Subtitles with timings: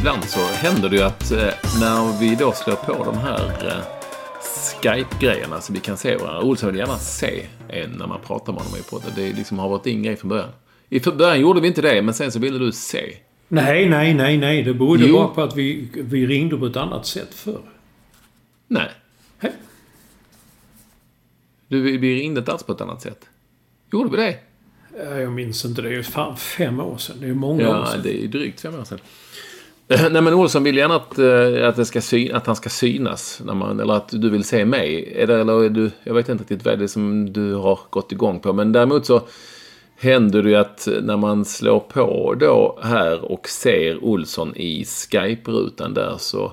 [0.00, 1.38] Ibland så händer det ju att eh,
[1.80, 3.82] när vi då slår på de här eh,
[4.82, 6.42] Skype-grejerna så vi kan se varandra.
[6.42, 9.10] Olsson vill gärna se en när man pratar med honom i podden.
[9.14, 10.48] Det liksom har varit din grej från början.
[10.88, 13.16] I början gjorde vi inte det, men sen så ville du se.
[13.48, 14.62] Nej, nej, nej, nej.
[14.62, 15.14] Det berodde Jo.
[15.16, 17.60] bara på att vi, vi ringde på ett annat sätt förr.
[18.68, 18.90] Nej.
[19.38, 19.52] Hej.
[21.68, 23.20] Du, vi- ringde inte alls på ett annat sätt.
[23.92, 24.38] Gjorde vi det?
[25.04, 25.82] Ja, Jag minns inte.
[25.82, 27.16] Det är fan fem år sedan.
[27.20, 28.00] Det är många år Ja, sedan.
[28.02, 28.98] det är drygt fem år sedan.
[30.10, 33.40] Nej men Olsson vill gärna att, eh, att, det ska syn, att han ska synas.
[33.44, 35.12] När man, eller att du vill se mig.
[35.16, 37.78] Är det, eller är du, jag vet inte riktigt vad det är som du har
[37.90, 38.52] gått igång på.
[38.52, 39.22] Men däremot så
[39.96, 45.94] händer det ju att när man slår på då här och ser Olsson i Skype-rutan
[45.94, 46.52] där så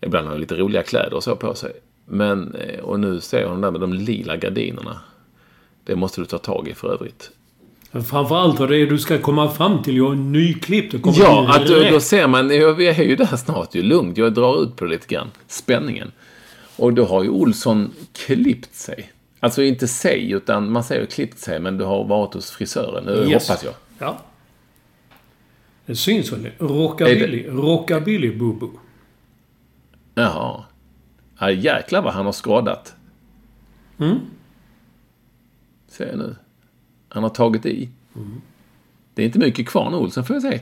[0.00, 1.72] ibland har han lite roliga kläder och så på sig.
[2.04, 5.00] Men, eh, och nu ser hon där med de lila gardinerna.
[5.84, 7.30] Det måste du ta tag i för övrigt.
[7.92, 9.96] Framförallt vad det du ska komma fram till.
[9.96, 10.94] Jag är nyklippt.
[10.94, 14.18] och kommer Ja, att då, då ser man, vi är ju där snart ju, lugnt.
[14.18, 16.12] Jag drar ut på det lite grann, spänningen.
[16.76, 19.12] Och då har ju Olsson klippt sig.
[19.40, 23.04] Alltså inte sig, utan man säger klippt sig, men du har varit hos frisören.
[23.04, 23.48] Det Yes.
[23.48, 23.74] hoppas jag.
[23.98, 24.18] Ja.
[25.86, 26.50] Det syns väl?
[26.58, 27.46] Rockabilly.
[27.48, 28.70] Rockabilly Bobo.
[30.14, 30.64] Jaha.
[31.40, 32.94] Ja, jäklar vad han har skådat.
[34.00, 34.16] Mm.
[35.88, 36.36] Ser jag nu.
[37.08, 37.88] Han har tagit i.
[39.14, 40.60] Det är inte mycket kvar nu, Olsson, får jag säga.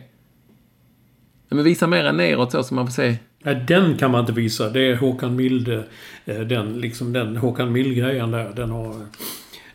[1.49, 3.17] Men visa mera neråt så, så man får se.
[3.43, 4.71] Ja, den kan man inte visa.
[4.71, 5.85] Det är Håkan Milde.
[6.25, 8.53] eh, Den, liksom den Håkan Mild-grejen där.
[8.57, 8.95] Den har...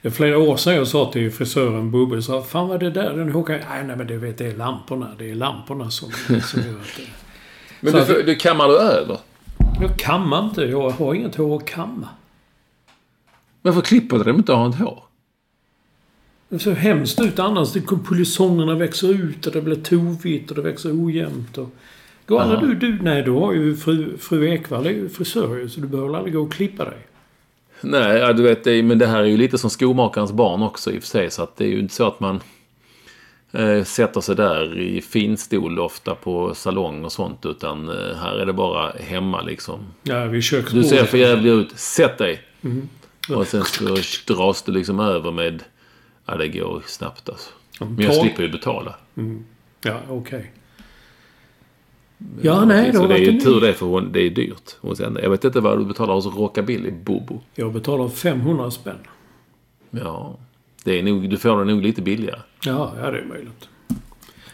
[0.01, 3.31] eh, Flera år sedan jag sa till frisören Bubbe, så Fan vad det där, den
[3.31, 3.59] Håkan...
[3.69, 5.07] Nej, nej men du vet, det är lamporna.
[5.17, 6.11] Det är lamporna som,
[6.41, 7.03] som gör det...
[7.79, 9.17] Men Så du, att- du kammar du över?
[9.81, 10.61] Jag kammar inte.
[10.63, 12.07] Jag har inget hår att kamma.
[13.61, 15.03] Varför klipper du du inte har ett hår?
[16.51, 17.73] Det ser hemskt ut annars.
[17.73, 21.57] Det- Polisongerna växer ut och det blir tovigt och det växer ojämnt.
[21.57, 21.69] Och...
[22.25, 23.03] Går aldrig du, du...
[23.03, 26.41] Nej, du har ju fru, fru Ekvall är ju frisör så du behöver aldrig gå
[26.41, 26.97] och klippa dig.
[27.81, 30.97] Nej, ja, du vet, men det här är ju lite som skomakarens barn också i
[30.97, 31.31] och för sig.
[31.31, 32.39] Så att det är ju inte så att man
[33.51, 37.45] eh, sätter sig där i finstol ofta på salong och sånt.
[37.45, 39.79] Utan eh, här är det bara hemma liksom.
[40.03, 40.89] Ja, vid Du köksbordet.
[40.89, 41.71] ser för jävlig ut.
[41.79, 42.41] Sätt dig!
[43.35, 43.97] Och sen så
[44.33, 45.63] dras du liksom över med...
[46.31, 47.49] Ja, det går snabbt alltså.
[47.79, 48.95] Men jag slipper ju betala.
[49.83, 50.51] Ja, okej.
[52.41, 54.99] Ja, nej, det så det är ju tur det, för hon, det är dyrt.
[54.99, 55.19] henne.
[55.21, 57.41] Jag vet inte vad du betalar hos Rockabilly Bobo.
[57.55, 58.97] Jag betalar 500 spänn.
[59.91, 60.37] Ja,
[60.83, 62.39] det är nog, du får det nog lite billigare.
[62.65, 63.69] Ja, ja det är möjligt.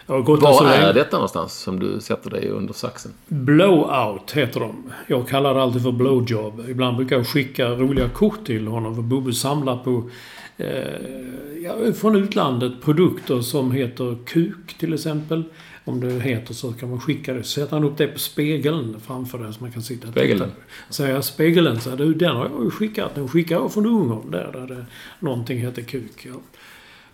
[0.05, 0.94] Var är länge.
[0.94, 3.13] detta någonstans som du sätter dig under saxen?
[3.27, 4.91] Blowout heter de.
[5.07, 6.65] Jag kallar det alltid för blowjob.
[6.69, 8.95] Ibland brukar jag skicka roliga kort till honom.
[8.95, 10.09] För Bobo samlar på,
[10.57, 15.44] eh, från utlandet, produkter som heter kuk till exempel.
[15.86, 17.44] Om det heter så kan man skicka det.
[17.44, 20.48] Sätter han upp det på spegeln framför det så man kan sitta och titta.
[20.89, 23.15] Säger jag spegeln så här, du den har jag ju skickat.
[23.15, 24.86] Den skickar jag från Ungern där, där det,
[25.19, 26.25] någonting heter kuk.
[26.25, 26.31] Ja.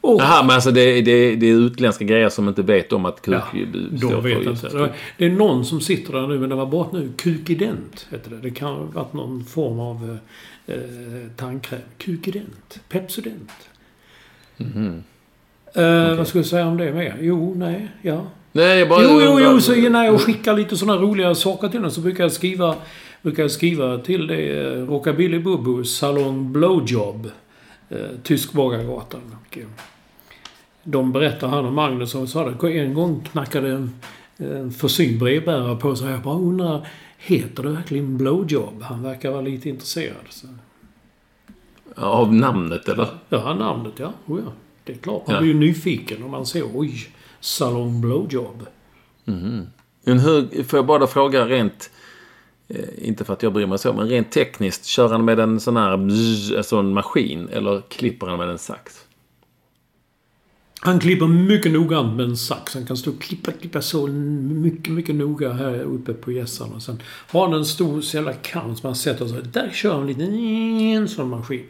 [0.01, 3.21] Och, Jaha, men alltså det, det, det är utländska grejer som inte vet om att
[3.21, 4.93] kuk Ja, de för vet inte.
[5.17, 7.11] Det är någon som sitter där nu, men det var bort nu.
[7.17, 8.37] Kukident heter det.
[8.37, 10.17] Det kan ha varit någon form av
[10.67, 10.75] eh,
[11.35, 11.79] tandkräm.
[11.97, 12.79] Kukident.
[12.89, 13.51] Pepsodent.
[14.57, 15.03] Mhm.
[15.75, 17.17] Eh, Vad ska jag säga om det mer?
[17.21, 18.25] Jo, nej, ja.
[18.51, 19.03] Nej, jag bara...
[19.03, 19.61] Jo, jo, jo.
[19.61, 22.75] Så när jag skickar lite sådana roliga saker till dem så brukar jag skriva,
[23.21, 27.29] brukar jag skriva till det eh, Rockabilly Bobo Salong Blowjob.
[27.89, 29.21] eh, Tyskvågagatan.
[29.49, 29.63] Och, eh,
[30.83, 33.93] de berättar, han och Magnus, och sa det, en gång knackade en,
[34.37, 36.09] en försynt brevbärare på sig.
[36.11, 36.87] Jag bara undrar,
[37.25, 38.81] heter det verkligen blowjob?
[38.81, 40.25] Han verkar vara lite intresserad.
[40.29, 40.47] Så.
[41.95, 43.07] Av namnet eller?
[43.29, 44.13] Ja, namnet ja.
[44.25, 44.51] Oh, ja.
[44.83, 45.41] Det är klart, man ja.
[45.41, 47.07] blir ju nyfiken om man ser oj,
[47.39, 48.67] Salong Blowjob.
[49.25, 49.67] Mm.
[50.03, 51.91] Men hur, får jag bara fråga rent,
[52.67, 55.59] eh, inte för att jag bryr mig så, men rent tekniskt, kör han med en
[55.59, 59.02] sån här bzz, alltså en maskin eller klipper han med en sax?
[60.85, 62.73] Han klipper mycket noggrant med en sax.
[62.73, 66.73] Han kan stå och klippa, klippa så mycket, mycket noga här uppe på gässan.
[66.73, 69.41] Och sen har han en stor jävla kam som han sätter sig.
[69.43, 71.65] Där kör han lite en sån maskin.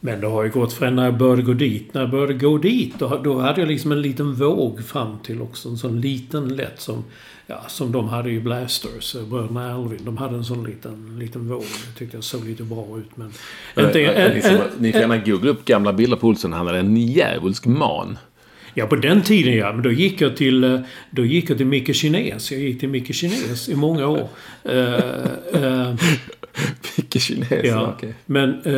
[0.00, 1.94] Men det har ju gått för när jag började gå dit.
[1.94, 5.42] När jag började gå dit då, då hade jag liksom en liten våg fram till
[5.42, 5.68] också.
[5.68, 7.04] En sån liten lätt som,
[7.52, 9.98] ja, som de hade i Blasters, eh, bröderna Alvin.
[10.04, 11.62] De hade en sån liten, liten våg.
[11.62, 13.32] Jag tyckte jag såg lite bra ut men...
[13.74, 16.52] men inte, äh, äh, äh, ni får gärna googla upp gamla bilder på Olsson.
[16.52, 18.18] Han hade en djävulsk man.
[18.74, 19.72] Ja, på den tiden ja.
[19.72, 22.52] Men då gick jag till, eh, då gick jag till Micke Kines.
[22.52, 24.28] Jag gick till Micke Kines i många år.
[26.58, 27.94] uh, uh, Micke Kines, ja.
[27.96, 28.12] Okay.
[28.26, 28.70] Men det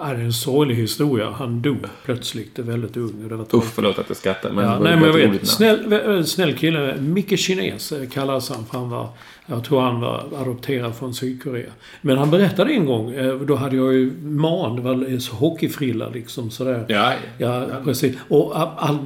[0.00, 1.30] är en sorglig historia.
[1.30, 3.28] Han dog plötsligt väldigt ung.
[3.28, 4.50] Det var Usch, förlåt att jag skrattar.
[4.50, 5.48] Men ja, nej, men jag vet.
[5.48, 6.96] Snäll, snäll kille.
[7.00, 9.08] Micke Kines kallades han för han var
[9.50, 11.70] jag tror han var adopterad från Sydkorea.
[12.00, 16.50] Men han berättade en gång, eh, då hade jag ju man, det var hockeyfrilla liksom
[16.50, 16.84] sådär.
[16.88, 17.76] Ja, ja, ja.
[17.84, 18.16] precis.
[18.28, 18.98] Och all,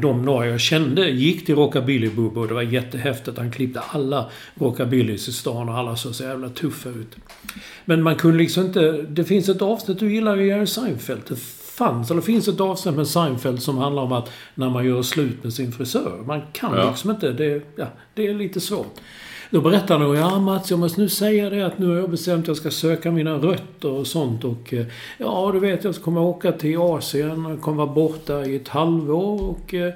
[0.00, 3.38] de några jag kände gick till Rockabilly och det var jättehäftigt.
[3.38, 7.16] Han klippte alla rockabillys i stan och alla såg så jävla tuffa ut.
[7.84, 8.92] Men man kunde liksom inte...
[8.92, 11.22] Det finns ett avsnitt, du gillar ju Jerry Seinfeld.
[11.28, 11.38] Det
[11.78, 15.44] fanns, eller finns ett avsnitt med Seinfeld som handlar om att när man gör slut
[15.44, 16.22] med sin frisör.
[16.26, 16.90] Man kan ja.
[16.90, 19.00] liksom inte, det, ja, det är lite svårt.
[19.50, 22.42] Då berättar han ja Mats, jag måste nu säga det att nu har jag bestämt
[22.42, 24.86] att jag ska söka mina rötter och sånt och eh,
[25.18, 29.42] ja, du vet jag kommer åka till Asien och kommer vara borta i ett halvår
[29.42, 29.92] och eh,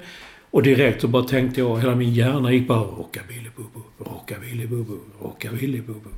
[0.53, 4.97] och direkt så bara tänkte jag, hela min hjärna gick bara rockabilly bubu, rockabilly bubu,
[5.21, 6.09] rockabilly bubu.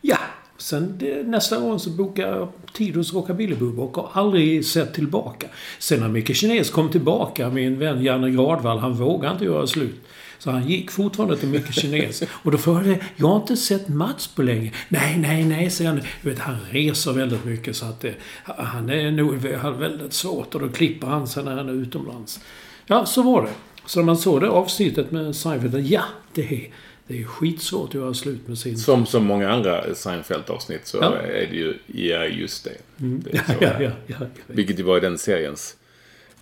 [0.00, 0.18] Ja,
[0.64, 4.94] sen det, nästa gång så bokade jag tid hos Rockabilly Bubu och har aldrig sett
[4.94, 5.46] tillbaka.
[5.78, 9.94] Sen när Micke Kines kom tillbaka, min vän Janne Gradvall, han vågade inte göra slut.
[10.38, 12.22] Så han gick fortfarande till mycket kines.
[12.42, 14.72] Och då frågade jag, jag har inte sett Mats på länge.
[14.88, 16.00] Nej, nej, nej, säger han.
[16.22, 18.12] Du vet, han reser väldigt mycket så att eh,
[18.44, 20.54] han är nog har väldigt svårt.
[20.54, 22.40] Och då klipper han sig när han är utomlands.
[22.86, 23.50] Ja, så var det.
[23.86, 26.02] Så när man såg det avsnittet med Seinfeld, ja,
[26.32, 26.68] det är,
[27.06, 28.78] det är skitsvårt att göra slut med sin...
[28.78, 31.16] Som så många andra Seinfeld-avsnitt så ja.
[31.16, 32.76] är det ju, ja just det.
[33.00, 33.22] Mm.
[33.22, 34.16] det ja, ja, ja,
[34.46, 35.76] Vilket ju var den seriens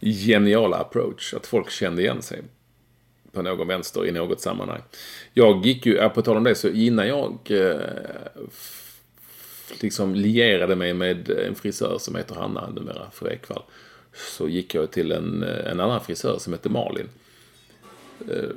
[0.00, 1.34] geniala approach.
[1.34, 2.42] Att folk kände igen sig
[3.32, 4.82] på någon vänster i något sammanhang.
[5.34, 7.76] Jag gick ju, på tal om det, så innan jag eh,
[9.80, 13.62] liksom lierade mig med en frisör som heter Hanna numera för Ekvall.
[14.14, 17.08] Så gick jag till en, en annan frisör som heter Malin.
[18.28, 18.48] Eh,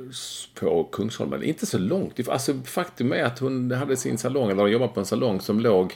[0.54, 1.42] på Kungsholmen.
[1.42, 5.06] Inte så långt Alltså faktum är att hon hade sin salong, eller jobbade på en
[5.06, 5.94] salong som låg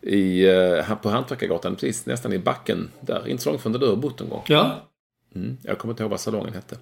[0.00, 3.28] i, eh, på Hantverkargatan, precis nästan i backen där.
[3.28, 4.42] Inte så långt från där du har bott en gång.
[4.46, 4.88] Ja.
[5.34, 6.76] Mm, jag kommer inte ihåg vad salongen hette.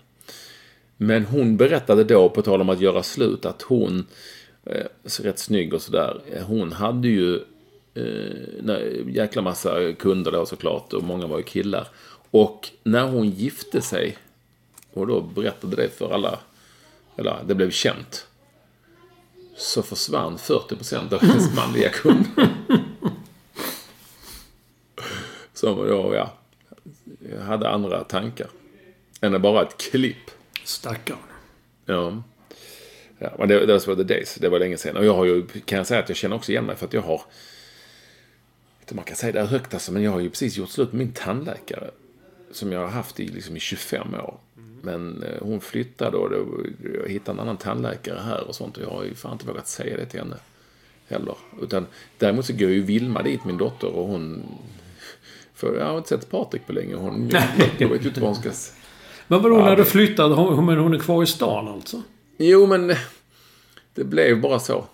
[0.97, 4.07] Men hon berättade då, på tal om att göra slut, att hon,
[4.65, 4.87] eh,
[5.23, 7.41] rätt snygg och sådär, hon hade ju
[7.95, 11.89] eh, jäkla massa kunder då såklart och många var ju killar.
[12.31, 14.17] Och när hon gifte sig
[14.97, 16.39] och då berättade det för alla,
[17.17, 18.27] eller det blev känt,
[19.57, 22.49] så försvann 40% av hennes manliga kunder.
[25.53, 26.33] Som då, ja,
[27.43, 28.49] hade andra tankar.
[29.21, 30.31] Än bara ett klipp.
[30.65, 31.19] Stackarn.
[31.85, 32.23] Ja.
[33.19, 34.35] Ja, men det, det var the days.
[34.35, 34.97] Det var länge sedan.
[34.97, 36.93] Och jag har ju, kan jag säga att jag känner också igen mig för att
[36.93, 37.23] jag har,
[38.81, 40.99] inte man kan säga det högt alltså, men jag har ju precis gjort slut med
[40.99, 41.91] min tandläkare.
[42.51, 44.39] Som jag har haft i, liksom, i 25 år.
[44.87, 46.47] Men eh, hon flyttade och då,
[47.03, 48.77] jag hittade en annan tandläkare här och sånt.
[48.77, 50.37] Och jag har ju fan inte vågat säga det till henne
[51.09, 51.35] heller.
[51.63, 51.87] Utan
[52.19, 54.43] däremot så går ju Vilma dit, min dotter, och hon...
[55.55, 56.95] För jag har inte sett Patrik på länge.
[56.95, 57.43] Hon, jag
[57.89, 58.53] vet ju inte vad hon ska
[59.29, 60.35] men vadå, ja, när du flyttade?
[60.35, 62.03] Hon, men hon är kvar i stan alltså?
[62.37, 62.95] Jo, men
[63.95, 64.85] det blev bara så.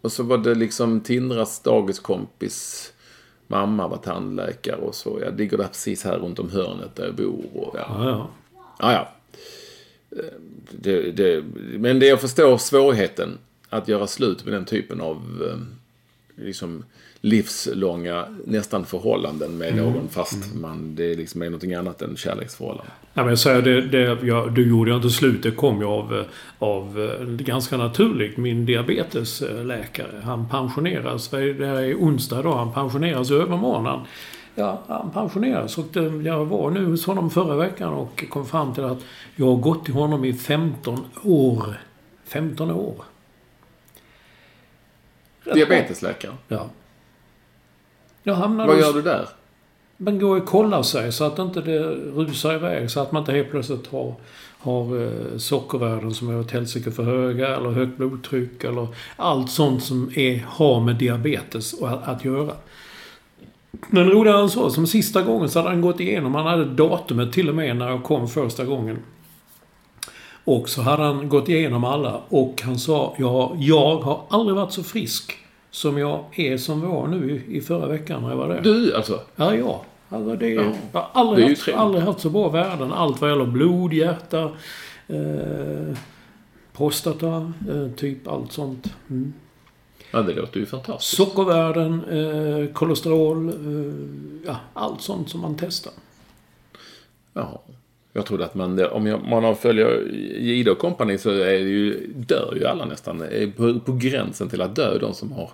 [0.00, 2.92] Och så var det liksom Tindras dagiskompis
[3.50, 5.18] mamma var tandläkare och så.
[5.22, 7.44] Jag ligger där precis här runt om hörnet där jag bor.
[7.54, 7.86] Och, ja.
[7.88, 8.30] Ja, ja.
[8.80, 9.08] Ja, ja.
[10.70, 11.44] Det, det,
[11.78, 15.16] men det jag förstår svårigheten att göra slut med den typen av
[15.50, 16.84] eh, liksom,
[17.20, 19.84] livslånga nästan förhållanden med mm.
[19.84, 20.60] någon fast mm.
[20.60, 22.92] man, det liksom är någonting annat än kärleksförhållanden.
[23.14, 25.42] Ja, men jag säger det, det jag, du gjorde jag inte slut.
[25.42, 26.24] Det kom ju av,
[26.58, 28.36] av ganska naturligt.
[28.36, 30.20] Min diabetesläkare.
[30.24, 34.06] Han pensioneras, det här är onsdag då, han pensioneras i övermorgon.
[34.60, 35.78] Ja, han pensionerades.
[35.78, 38.98] Och det, jag var nu hos honom förra veckan och kom fram till att
[39.36, 41.80] jag har gått till honom i 15 år.
[42.24, 42.94] 15 år.
[45.40, 46.34] Rätt Diabetesläkaren.
[46.48, 46.58] bra.
[46.58, 46.68] Ja.
[48.22, 49.28] Jag hamnade Vad gör du där?
[49.96, 51.78] Man går och kollar sig så att inte det
[52.14, 52.90] rusar iväg.
[52.90, 54.14] Så att man inte helt plötsligt har,
[54.58, 59.84] har eh, sockervärden som är åt helsike för höga eller högt blodtryck eller allt sånt
[59.84, 62.52] som är, har med diabetes att göra.
[63.88, 67.32] Men roligare än så, som sista gången så hade han gått igenom, han hade datumet
[67.32, 68.98] till och med när jag kom första gången.
[70.44, 74.72] Och så hade han gått igenom alla och han sa, ja, jag har aldrig varit
[74.72, 75.36] så frisk
[75.70, 78.60] som jag är som var nu i, förra veckan när jag var där.
[78.60, 79.20] Du alltså?
[79.36, 79.84] Ja, ja.
[80.08, 80.62] Alltså det, Ja.
[80.92, 82.92] Jag har aldrig, haft, aldrig haft så bra värden.
[82.92, 84.50] Allt vad gäller blod, hjärta,
[85.08, 85.96] eh,
[86.72, 88.94] prostata, eh, typ allt sånt.
[89.10, 89.32] Mm.
[90.10, 91.16] Ja, det låter ju fantastiskt.
[91.16, 93.94] Sockervärden, eh, kolesterol, eh,
[94.46, 95.92] ja, allt sånt som man testar.
[97.32, 97.62] Ja.
[98.12, 102.12] Jag trodde att man, om jag, man följer Gide och kompani så är det ju,
[102.16, 103.22] dör ju alla nästan.
[103.22, 105.50] Är på, på gränsen till att dö de som har,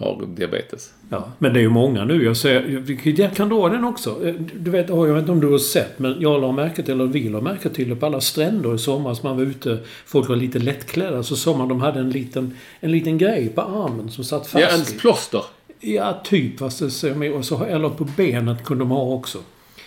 [0.00, 0.92] har diabetes.
[1.08, 2.24] Ja, men det är ju många nu.
[2.24, 2.84] Jag, ser,
[3.20, 4.26] jag kan dra den också.
[4.28, 6.94] Eh, Du vet, jag vet inte om du har sett, men jag la märke till,
[6.94, 9.22] eller vi la märke till det på alla stränder i somras.
[9.22, 11.22] Man var ute, folk var lite lättklädda.
[11.22, 14.64] Så såg man de hade en liten, en liten grej på armen som satt fast.
[14.64, 14.98] Ja, en i.
[14.98, 15.44] plåster.
[15.80, 16.58] Ja, typ.
[16.58, 19.38] Fast det ser mer, och så, eller på benet kunde de ha också.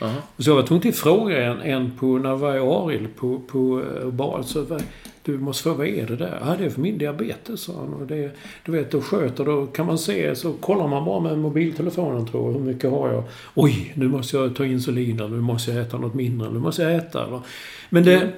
[0.02, 0.16] Aha.
[0.36, 3.16] Och så jag var tvungen att fråga en, en på, när jag var i Arild
[3.16, 4.46] på, på eh, bad.
[4.46, 4.66] Så
[5.24, 6.42] du måste fråga, vad är det där?
[6.46, 7.94] Ja, det är för min diabetes, sa han.
[7.94, 8.32] Och det,
[8.66, 12.46] du vet, då sköter, då kan man se, så kollar man bara med mobiltelefonen tror
[12.52, 13.24] jag, hur mycket har jag?
[13.56, 16.96] Oj, nu måste jag ta insulin, nu måste jag äta något mindre, nu måste jag
[16.96, 17.26] äta.
[17.28, 17.40] Eller.
[17.90, 18.30] Men det...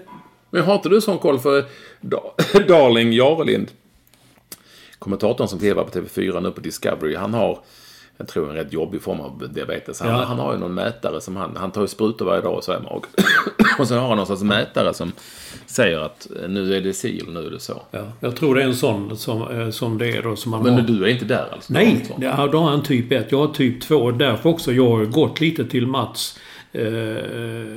[0.49, 1.65] Men har inte du sån koll för
[2.01, 2.33] Da-
[2.67, 3.71] Darling Jarelind?
[4.99, 7.15] Kommentatorn som tv på TV4 nu på Discovery.
[7.15, 7.59] Han har,
[8.17, 9.99] jag tror en rätt jobbig form av diabetes.
[10.01, 10.23] Han, Ja.
[10.23, 12.71] han har ju någon mätare som han, han tar ju sprutor varje dag och så
[12.71, 13.05] är mag.
[13.79, 15.11] och sen har han någon sorts mätare som
[15.65, 17.81] säger att eh, nu är det si eller nu är det så.
[17.91, 20.63] Ja, jag tror det är en sån som, eh, som det är då som man
[20.63, 20.81] Men har.
[20.81, 21.73] du är inte där alltså?
[21.73, 22.05] Nej,
[22.51, 23.31] då har han typ 1.
[23.31, 24.11] Jag har typ 2.
[24.11, 26.39] Därför också, jag har gått lite till Mats,
[26.71, 26.83] eh,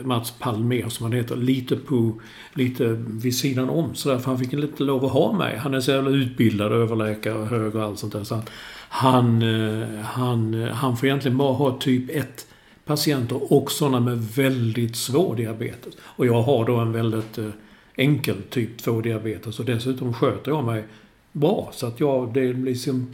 [0.04, 1.36] Mats Palmer som han heter.
[1.36, 2.20] Lite på,
[2.54, 3.94] lite vid sidan om.
[3.94, 5.56] Så därför han fick inte lov att ha mig.
[5.56, 8.24] Han är så jävla utbildad överläkare och hög och allt sånt där.
[8.24, 8.42] Så han,
[8.88, 12.46] han, eh, han, han får egentligen bara ha typ 1
[12.84, 15.94] patienter och sådana med väldigt svår diabetes.
[16.00, 17.38] Och jag har då en väldigt
[17.98, 20.84] enkel typ 2-diabetes och dessutom sköter jag mig
[21.32, 21.70] bra.
[21.72, 23.06] Så att jag, det är liksom...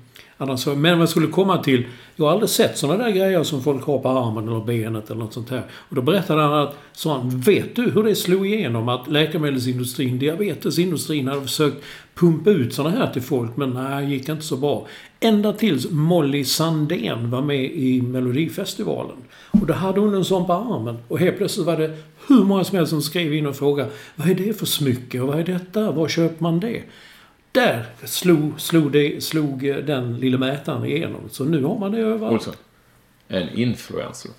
[0.48, 1.86] Annars, men vad jag skulle komma till,
[2.16, 5.20] jag har aldrig sett sådana där grejer som folk har på armen eller benet eller
[5.20, 5.62] något sånt här.
[5.70, 10.18] Och då berättade han att, sa han, vet du hur det slog igenom att läkemedelsindustrin,
[10.18, 11.84] diabetesindustrin hade försökt
[12.14, 14.86] pumpa ut sådana här till folk, men nej, det gick inte så bra.
[15.20, 19.16] Ända tills Molly Sandén var med i Melodifestivalen.
[19.50, 20.98] Och då hade hon en sån på armen.
[21.08, 21.96] Och helt plötsligt var det
[22.28, 25.20] hur många som helst som skrev in och frågade Vad är det för smycke?
[25.20, 25.90] Och vad är detta?
[25.90, 26.82] Var köper man det?
[27.54, 31.20] Där slog, slog, det, slog den lilla mätaren igenom.
[31.30, 32.32] Så nu har man det överallt.
[32.32, 32.54] Olsson.
[33.28, 34.30] En influencer.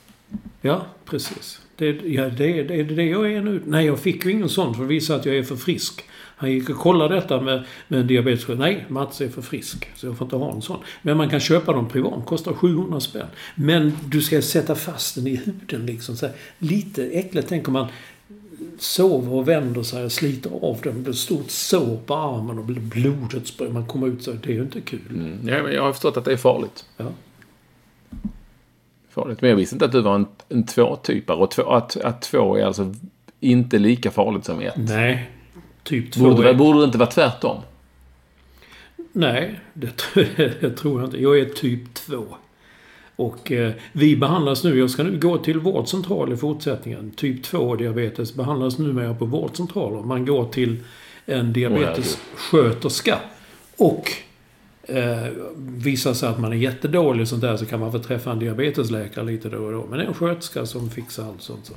[0.62, 1.62] Ja, precis.
[1.76, 3.62] Det, ja, det, det är det jag är nu.
[3.66, 6.04] Nej, jag fick ju ingen sån för att visa att jag är för frisk.
[6.38, 8.48] Han gick och kollade detta med, med diabetes.
[8.48, 9.90] Nej, Mats är för frisk.
[9.96, 10.80] Så jag får inte ha en sån.
[11.02, 12.26] Men man kan köpa dem privat.
[12.26, 13.28] Kostar 700 spänn.
[13.56, 16.16] Men du ska sätta fast den i huden liksom.
[16.16, 17.50] Så här, lite äckligt.
[17.50, 17.88] Tänker man
[18.80, 20.94] sover och vänder sig och sliter av den.
[20.94, 23.74] Det blir ett stort sår på armen och blodet sprutar.
[23.74, 24.32] Man kommer ut så.
[24.32, 25.00] Det är ju inte kul.
[25.10, 25.40] Mm.
[25.42, 26.86] Men jag har förstått att det är farligt.
[26.98, 27.06] Ja.
[29.10, 29.42] farligt.
[29.42, 31.38] Men jag visste inte att du var en, en tvåtypare.
[31.38, 32.96] Och två, att, att två är alltså
[33.40, 34.74] inte lika farligt som ett.
[34.78, 35.30] Nej.
[35.84, 36.24] Typ två.
[36.24, 37.58] Borde, är- borde det inte vara tvärtom?
[39.12, 39.90] Nej, det,
[40.62, 41.22] det tror jag inte.
[41.22, 42.26] Jag är typ 2.
[43.16, 47.12] Och eh, vi behandlas nu, jag ska nu gå till vårdcentral i fortsättningen.
[47.12, 50.02] Typ 2-diabetes behandlas numera på vårdcentraler.
[50.02, 50.84] Man går till
[51.26, 53.20] en diabetessköterska.
[53.78, 54.12] Och
[54.84, 58.32] eh, visar sig att man är jättedålig och sånt där så kan man få träffa
[58.32, 59.86] en diabetesläkare lite då och då.
[59.90, 61.66] Men det är en sköterska som fixar allt sånt.
[61.66, 61.74] Så.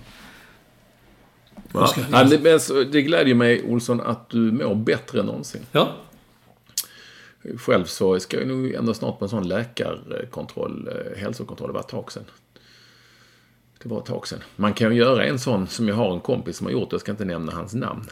[1.73, 1.87] Ja.
[1.87, 2.01] ska-
[2.75, 5.61] det glädjer mig, Olsson, att du mår bättre än någonsin.
[5.73, 5.89] Ja,
[7.57, 11.69] Själv så ska jag nog ändå snart på en sån läkarkontroll, eh, hälsokontroll.
[11.69, 12.25] Det var ett tag sedan.
[13.83, 14.39] Det var ett tag sedan.
[14.57, 16.93] Man kan ju göra en sån som jag har en kompis som har gjort.
[16.93, 18.05] Jag ska inte nämna hans namn.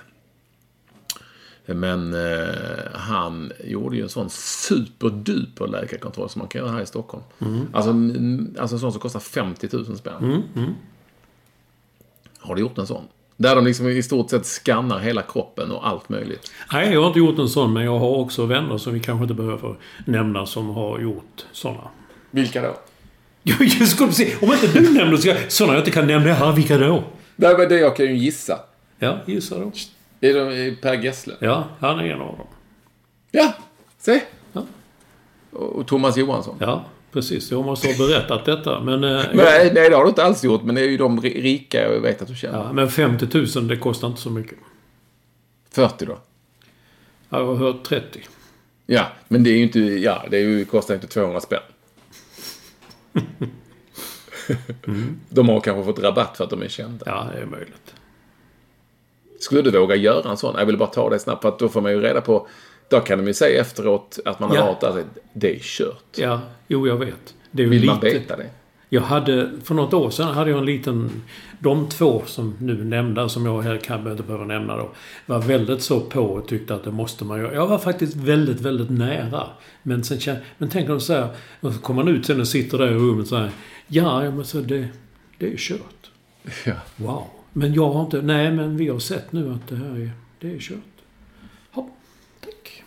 [1.66, 2.55] Men eh,
[2.93, 7.25] han gjorde ju en sån superduper läkarkontroll som man kan göra här i Stockholm.
[7.73, 10.45] Alltså, mm, alltså en sån som kostar 50 000 spänn.
[12.38, 13.05] Har du gjort en sån?
[13.37, 16.50] Där de liksom i stort sett skannar hela kroppen och allt möjligt.
[16.73, 19.23] Nej, jag har inte gjort en sån, men jag har också vänner som vi kanske
[19.23, 19.76] inte behöver
[20.07, 21.90] nämna som har gjort såna.
[22.31, 22.76] Vilka då?
[23.59, 26.78] Jag skulle se, om inte du nämner så sådana jag inte kan nämna här, vilka
[26.78, 27.05] då?
[27.37, 28.59] Nej, men det jag kan ju gissa.
[28.99, 29.73] Ja, gissa då.
[30.21, 31.35] Är det Per Gessle?
[31.40, 32.47] Ja, han är en av dem.
[33.31, 33.52] Ja,
[33.99, 34.21] se!
[34.52, 34.62] Ja.
[35.50, 36.57] Och Thomas Johansson.
[36.61, 36.85] Ja,
[37.16, 37.50] precis.
[37.50, 38.80] Jag måste ha berättat detta.
[38.80, 40.62] Men, eh, Nej, nej, det har du inte alls gjort.
[40.62, 42.58] Men det är ju de ri- rika jag vet att du känner.
[42.58, 44.58] ja, men 50 000, det kostar inte så mycket.
[45.70, 46.18] 40 då?
[47.28, 48.20] Jag har hört 30.
[48.87, 49.78] Ja, men det är ju inte...
[49.80, 51.61] Ja, det är ju, kostar inte 200 spänn.
[55.28, 57.04] De har kanske fått rabatt för att de är kända.
[57.06, 57.94] Ja, det är möjligt.
[59.40, 60.54] Skulle du våga göra en sån?
[60.58, 62.49] Jag vill bara ta det snabbt för att då får man ju reda på...
[62.88, 64.64] Då kan de ju säga efteråt att man har Ja.
[64.66, 66.04] hört att det är kört.
[66.16, 67.35] Ja, jo jag vet.
[67.50, 67.92] Det är Vill lite...
[67.92, 68.50] man veta det?
[68.88, 71.11] Jag hade, för något år sedan hade jag en liten...
[71.58, 74.90] De två som nu nämnda, som jag här kan inte behöva nämna då,
[75.26, 77.54] var väldigt så på och tyckte att det måste man göra.
[77.54, 79.46] Jag var faktiskt väldigt, väldigt nära.
[79.82, 81.28] Men sen men tänk om de säger,
[81.61, 83.50] och så kommer man ut sen och sitter där i rummet och säger
[83.87, 84.88] Ja, jag måste, det,
[85.38, 86.11] det är kört.
[86.64, 86.75] Ja.
[86.96, 87.26] Wow.
[87.52, 90.54] Men jag har inte, nej men vi har sett nu att det här är, det
[90.54, 90.78] är kört.
[91.75, 91.88] Ja,
[92.40, 92.82] tack.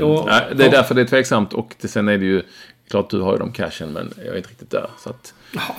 [0.00, 0.72] Ja, Nej, det är ja.
[0.72, 1.52] därför det är tveksamt.
[1.52, 2.42] Och det, sen är det ju...
[2.90, 4.90] Klart du har ju de cashen, men jag är inte riktigt där.
[4.98, 5.76] Så att, Ja.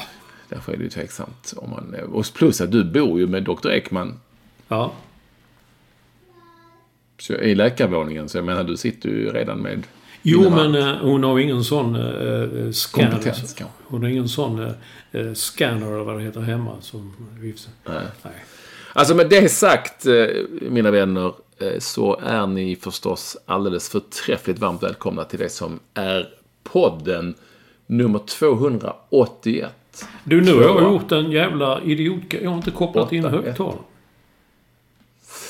[0.49, 1.53] därför är det ju tveksamt.
[1.57, 3.69] Om man, och plus att du bor ju med Dr.
[3.69, 4.19] Ekman
[4.67, 4.91] Ja.
[7.19, 8.29] så, i läkarvåningen.
[8.29, 9.83] Så jag menar, du sitter ju redan med...
[10.21, 13.11] Jo, men eh, hon har ingen sån uh, scanner.
[13.11, 13.63] Kompetens, kanske.
[13.87, 14.71] Hon har ingen sån eh,
[15.11, 17.13] eh, scanner eller vad det heter hemma som.
[17.39, 17.55] Nej.
[17.85, 18.33] Nej.
[18.93, 20.13] Alltså med det sagt, eh,
[20.61, 21.33] mina vänner, eh,
[21.79, 26.29] så är ni förstås alldeles förträffligt varmt välkomna till det som är
[26.63, 27.35] podden
[27.87, 29.71] nummer 281.
[30.23, 32.33] Du, nu har jag gjort en jävla idiot...
[32.41, 33.45] Jag har inte kopplat in Åtta, ett.
[33.45, 33.77] högtalare.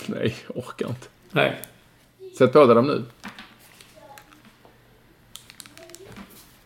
[0.06, 1.08] Nej, orkar inte.
[1.32, 1.62] Nej.
[2.38, 3.04] Sätt på dig dem nu.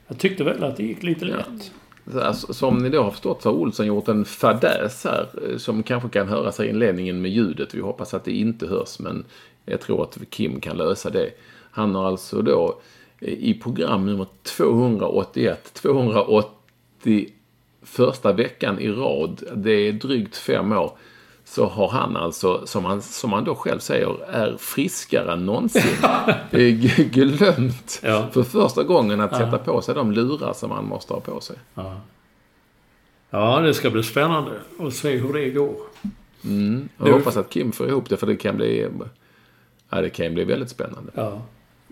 [0.08, 1.72] Jag tyckte väl att det gick lite lätt.
[2.22, 5.84] Alltså, som ni då har förstått så har Olsson gjort en fadäs här eh, som
[5.84, 7.74] kanske kan höras i inledningen med ljudet.
[7.74, 9.26] Vi hoppas att det inte hörs men
[9.66, 11.30] jag tror att Kim kan lösa det.
[11.72, 12.82] Han har alltså då
[13.20, 17.30] eh, i program nummer 281, 280
[17.82, 20.92] första veckan i rad, det är drygt fem år,
[21.46, 25.82] så har han alltså, som han, som han då själv säger, är friskare än någonsin.
[26.52, 28.28] Det är g- glömt Ja.
[28.32, 31.56] för första gången att sätta på sig de lurar som han måste ha på sig.
[31.76, 32.02] Ja.
[33.30, 35.76] ja, det ska bli spännande att se hur det går.
[36.42, 38.88] Jag Du- hoppas att Kim får ihop det för det kan bli,
[39.90, 41.12] ja, det kan bli väldigt spännande.
[41.16, 41.42] Ja.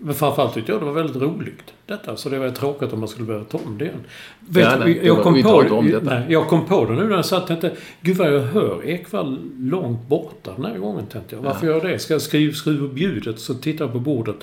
[0.04, 1.72] Men framförallt tyckte jag det var väldigt roligt.
[1.86, 2.16] Detta.
[2.16, 4.04] Så det var traukat om man skulle börja ta om det igen.
[4.40, 7.42] Vet, Ja, nej, jag, kom på, nej, jag kom på det nu när jag satt
[7.42, 11.42] och tänkte Gud vad jag hör Ekvall långt borta den här gången tänkte jag.
[11.42, 11.98] Varför gör jag det?
[11.98, 14.36] Ska jag skriva, skruva upp ljudet så tittar jag på bordet.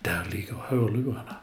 [0.00, 1.36] Där ligger hörlurarna.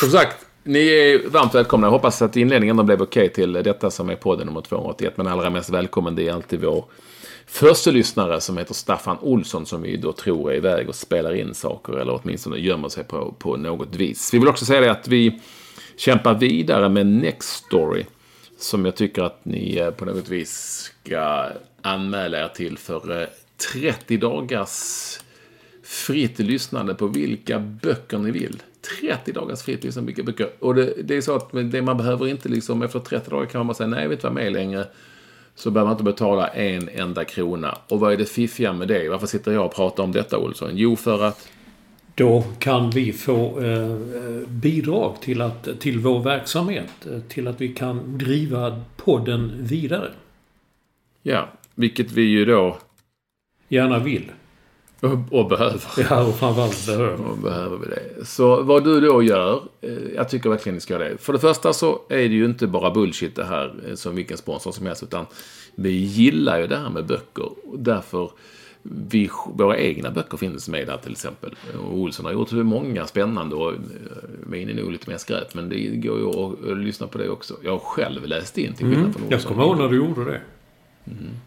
[0.00, 1.86] Som sagt, ni är varmt välkomna.
[1.86, 5.16] Jag hoppas att inledningen då blev okej till detta som är podden nummer 281.
[5.16, 6.84] Men allra mest välkommen det är alltid vår
[7.48, 11.54] första lyssnare som heter Staffan Olsson som vi då tror är iväg och spelar in
[11.54, 14.34] saker eller åtminstone gömmer sig på, på något vis.
[14.34, 15.40] Vi vill också säga det att vi
[15.96, 18.04] kämpar vidare med Next Story
[18.58, 20.52] som jag tycker att ni eh, på något vis
[21.02, 21.46] ska
[21.82, 23.28] anmäla er till för eh,
[23.72, 25.18] 30 dagars
[25.82, 28.62] fritt lyssnande på vilka böcker ni vill.
[29.00, 30.64] 30 dagars fritt lyssnande på vilka böcker.
[30.64, 33.58] Och det, det är så att det man behöver inte liksom, efter 30 dagar kan
[33.58, 34.86] man bara säga nej, jag vill inte vara med längre.
[35.58, 37.78] Så behöver man inte betala en enda krona.
[37.88, 39.08] Och vad är det fiffiga med det?
[39.08, 40.70] Varför sitter jag och pratar om detta, Olsson?
[40.74, 41.48] Jo, för att...
[42.14, 43.96] Då kan vi få eh,
[44.48, 47.06] bidrag till, att, till vår verksamhet.
[47.06, 50.10] eh, Till att vi kan driva podden vidare.
[51.22, 52.78] Ja, vilket vi ju då...
[53.68, 54.30] Gärna vill.
[55.00, 55.80] Och, och behöver.
[56.10, 57.16] Ja, och framförallt behöver.
[57.28, 58.24] Då behöver vi det.
[58.24, 61.18] Så vad du då gör, eh, jag tycker verkligen ni ska göra det.
[61.18, 64.36] För det första så är det ju inte bara bullshit det här eh, som vilken
[64.38, 65.26] sponsor som helst, utan
[65.74, 67.48] vi gillar ju det här med böcker.
[67.68, 68.30] Och därför,
[68.82, 71.54] vi, våra egna böcker finns med där till exempel.
[71.84, 73.78] Och Olsson har gjort många spännande och eh,
[74.46, 76.26] min är nog lite mer skräp, men det går ju
[76.70, 77.54] att, lyssna på det också.
[77.64, 79.52] Jag har själv läst in till skillnad Mm, från jag Olsson.
[79.52, 80.40] kommer ihåg när du gjorde det.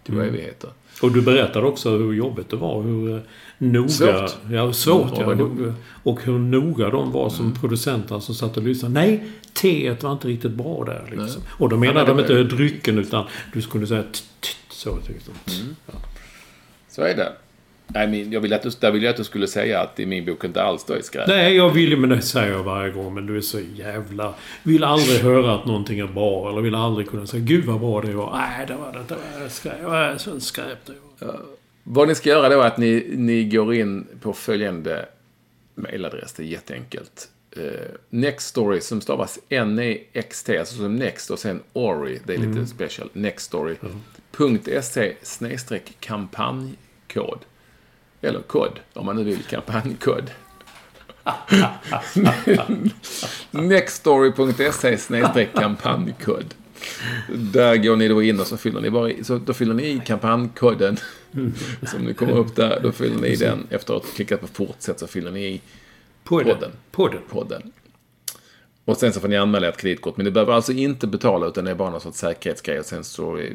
[0.03, 0.69] Till evigheter.
[1.01, 2.81] Och du berättade också hur jobbigt det var.
[2.81, 3.21] Hur eh,
[3.57, 3.89] noga...
[3.89, 4.37] Svårt.
[4.51, 5.11] Ja, svårt.
[5.19, 8.93] Ja, hur, och hur noga de var som producenter som satt och lyssnade.
[8.93, 11.41] Nej, teet var inte riktigt bra där liksom.
[11.49, 14.09] Och då menade Ja, de inte drycken utan du skulle säga t-
[14.39, 14.99] t- så.
[15.87, 15.93] Ja.
[16.89, 17.33] Så är det.
[17.93, 20.05] Nej, men jag vill att du, där vill jag att du skulle säga att i
[20.05, 21.27] min bok inte alls då är skräp.
[21.27, 24.33] Nej, jag vill ju, men det säger jag varje gång, men du är så jävla...
[24.63, 28.01] Vill aldrig höra att någonting är bra, eller vill aldrig kunna säga Gud vad bra
[28.01, 28.37] det var.
[28.37, 29.77] Nej, det var det, det var skräp.
[29.79, 31.39] Det var så skräp det var.
[31.83, 35.05] Vad ni ska göra då är att ni, ni går in på följande
[35.75, 36.33] mailadress.
[36.33, 37.29] Det är jätteenkelt.
[37.57, 37.63] eh,
[38.09, 43.09] Next Story som stavas N-E-X-T, alltså som Next och sen Ori, det är lite special.
[43.13, 43.75] Next Story.
[44.81, 47.39] .se snedstreck kampanjkod.
[48.21, 50.31] Eller kod, om man nu vill kampanjkod.
[53.51, 56.53] Nextstory.se snedstreck kampanjkod.
[57.29, 59.83] Där går ni då in och så fyller ni, bara i, så då fyller ni
[59.83, 60.97] i kampanjkoden
[61.83, 62.79] som ni kommer upp där.
[62.83, 63.67] Då fyller ni i den.
[63.69, 65.61] Efter att ha klickat på fortsätt så fyller ni i
[66.23, 66.55] Podden.
[66.55, 66.71] podden.
[66.91, 67.21] Podden.
[67.29, 67.71] podden.
[68.85, 70.17] Och sen så får ni anmäla ert kreditkort.
[70.17, 72.79] Men ni behöver alltså inte betala utan det är bara någon sorts säkerhetsgrej.
[72.79, 73.51] Och sen så, eh,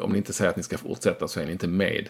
[0.00, 2.08] om ni inte säger att ni ska fortsätta så är ni inte med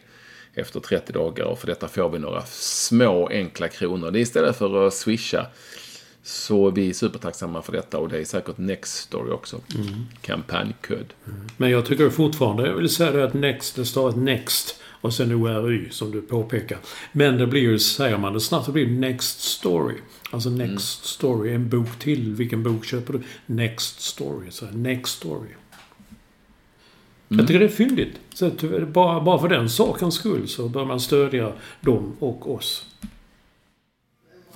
[0.55, 1.45] efter 30 dagar.
[1.45, 4.11] Och för detta får vi några små enkla kronor.
[4.11, 5.47] Det är istället för att swisha.
[6.23, 9.61] Så vi är supertacksamma för detta och det är säkert Next Story också.
[10.21, 11.13] Kampanjkod.
[11.57, 15.15] Men jag tycker fortfarande, jag vill säga det att Next, det står ett Next och
[15.15, 16.79] sen ORY som du påpekar.
[17.13, 19.97] Men det blir ju, säger man det snabbt, så blir det Next Story.
[20.31, 22.35] Alltså Next Story, en bok till.
[22.35, 23.21] Vilken bok köper du?
[23.47, 24.51] Next Story.
[24.51, 25.49] Så Next Story.
[27.39, 28.21] Jag tycker det är fyndigt.
[28.35, 28.61] Så att,
[28.93, 32.87] bara, bara för den sakens skull så bör man stödja dem och oss.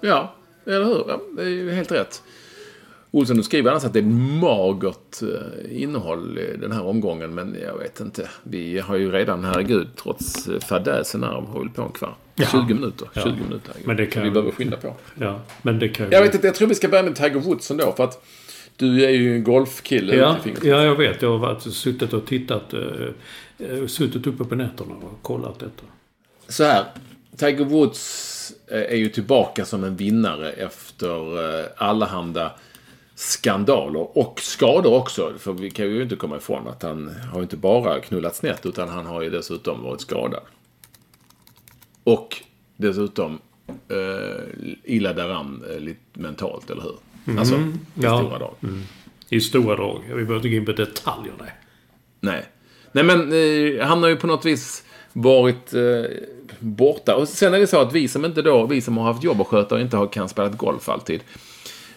[0.00, 0.34] Ja,
[0.66, 1.04] eller hur?
[1.08, 2.22] Ja, det är ju helt rätt.
[3.10, 4.02] Olsson, du skriver annars att det är
[4.40, 8.28] magert eh, innehåll i den här omgången, men jag vet inte.
[8.42, 12.18] Vi har ju redan, herregud, trots eh, fadäsen här, hållit på en kvart.
[12.34, 12.46] Ja.
[12.46, 13.08] 20 minuter.
[13.14, 13.22] Ja.
[13.22, 13.60] 20 minuter.
[13.66, 13.86] herregud.
[13.86, 14.94] Men det kan- Vi behöver skynda på.
[15.20, 16.10] Ja, men det kan.
[16.10, 18.24] Jag vet inte, jag tror vi ska börja med Tiger Woods ändå, för att
[18.76, 21.22] du är ju en golfkille Ja, ja, jag vet.
[21.22, 22.72] Jag har varit, suttit och tittat.
[22.72, 22.80] Eh,
[23.58, 25.82] eh, suttit uppe på nätterna och kollat detta.
[26.48, 26.84] Så här,
[27.36, 32.52] Tiger Woods eh, är ju tillbaka som en vinnare efter eh, allehanda
[33.14, 35.32] skandaler och skador också.
[35.38, 38.88] För vi kan ju inte komma ifrån att han har inte bara knullat snett utan
[38.88, 40.42] han har ju dessutom varit skadad.
[42.04, 42.42] Och
[42.76, 44.44] dessutom eh,
[44.84, 46.96] illa däran eh, lite mentalt, eller hur?
[47.38, 47.78] Alltså, i Mm.
[47.94, 48.18] Ja.
[48.18, 48.54] stora drag.
[49.28, 50.00] I stora drag.
[50.06, 51.54] Vi behöver inte gå in på detaljer där.
[52.20, 52.44] Nej.
[52.92, 56.04] Nej, men eh, han har ju på något vis varit eh,
[56.58, 57.16] borta.
[57.16, 59.40] Och sen är det så att vi som inte då, vi som har haft jobb
[59.40, 61.20] att sköta och inte har, kan spela golf alltid.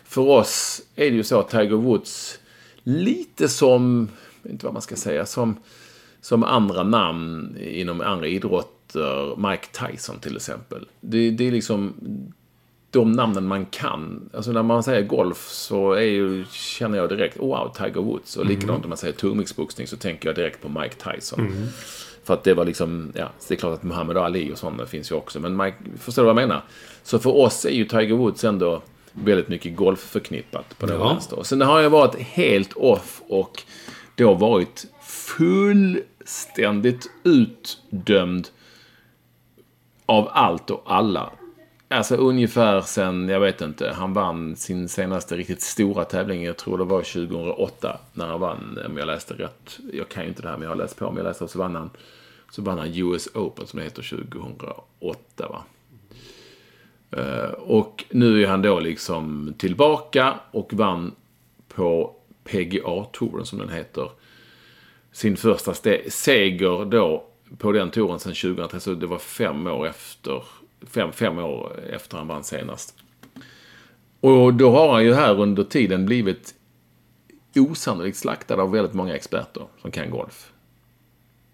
[0.05, 2.39] För oss är det ju så att Tiger Woods,
[2.83, 4.09] lite som,
[4.41, 5.57] jag vet inte vad man ska säga, som,
[6.21, 10.87] som andra namn inom andra idrotter, Mike Tyson till exempel.
[11.01, 11.93] Det, det är liksom
[12.97, 14.29] de namnen man kan.
[14.33, 18.37] Alltså när man säger golf så är ju, känner jag direkt, wow, Tiger Woods.
[18.37, 21.67] Och likadant när man säger tungviktsboxning så tänker jag direkt på Mike Tyson.
[22.23, 25.11] För att det var liksom, ja, det är klart att Muhammad Ali och sådana finns
[25.11, 25.39] ju också.
[25.39, 26.63] Men Mike, förstår du vad jag menar?
[27.03, 28.81] Så för oss är ju Tiger Woods ändå
[29.13, 31.07] väldigt mycket golf förknippat på det Ja.
[31.09, 31.43] vänster.
[31.43, 33.63] Sen har jag varit helt off och
[34.15, 38.47] då varit fullständigt utdömd
[40.05, 41.29] av allt och alla.
[41.89, 46.77] Alltså ungefär sen, jag vet inte, han vann sin senaste riktigt stora tävling, jag tror
[46.77, 50.49] det var 2008, när han vann, om jag läste rätt, jag kan ju inte det
[50.49, 51.89] här men jag har läst på, Om jag läste så vann han,
[52.51, 55.63] så vann han US Open som det heter 2008 va.
[57.11, 61.15] Eh, och nu är han då liksom tillbaka och vann
[61.67, 64.09] på PGA-touren som den heter.
[65.11, 65.73] Sin första
[66.07, 67.25] seger då
[67.57, 70.43] på den touren sedan 2003, så det var fem år efter,
[70.81, 72.95] fem, fem år efter han vann senast.
[74.19, 76.55] Och då har han ju här under tiden blivit
[77.55, 80.51] osannolikt slaktad av väldigt många experter som kan golf.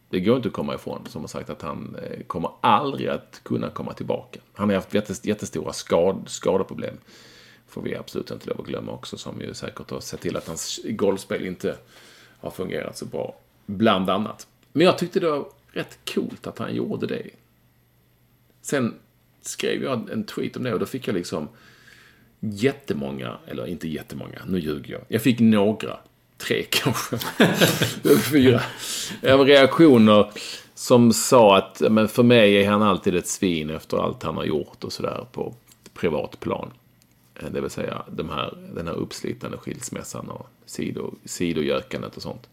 [0.10, 3.42] Det går inte att komma ifrån, som har sagt att han eh, kommer aldrig att
[3.44, 4.40] kunna komma tillbaka.
[4.54, 6.98] Han har haft jättestora skad, skadeproblem.
[7.68, 10.48] Får vi absolut inte lov att glömma också, som ju säkert har sett till att
[10.48, 11.78] hans golfspel inte
[12.40, 13.36] har fungerat så bra.
[13.66, 14.48] Bland annat.
[14.72, 17.30] Men jag tyckte det var rätt coolt att han gjorde det.
[18.62, 19.00] Sen
[19.48, 21.48] skrev jag en tweet om det och då fick jag liksom
[22.40, 25.02] jättemånga, eller inte jättemånga, nu ljuger jag.
[25.08, 25.98] Jag fick några,
[26.38, 27.18] tre kanske,
[28.32, 28.62] fyra,
[29.22, 30.32] reaktioner
[30.76, 34.46] som sa att men för mig är han alltid ett svin efter allt han har
[34.46, 35.56] gjort och sådär på
[35.94, 36.72] privat plan.
[37.36, 42.50] Eh, det vill säga de här, den här uppslitande skilsmässan och sido, sidogökandet och sånt.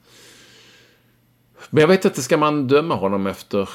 [1.70, 3.68] Men jag vet inte, ska man döma honom efter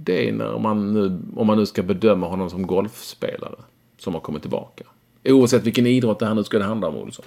[0.00, 3.56] det när man nu, om man nu ska bedöma honom som golfspelare
[3.98, 4.84] som har kommit tillbaka?
[5.24, 7.24] Oavsett vilken idrott det här nu skulle handla om, Olsson.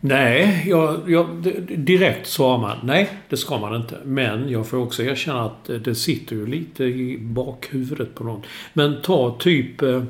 [0.00, 1.26] Nej, jag, jag,
[1.78, 3.98] direkt svarar man nej, det ska man inte.
[4.04, 8.42] Men jag får också erkänna att eh, det- sitter ju lite i bakhuvudet på någon.
[8.72, 9.82] Men ta typ...
[9.82, 10.02] Eh,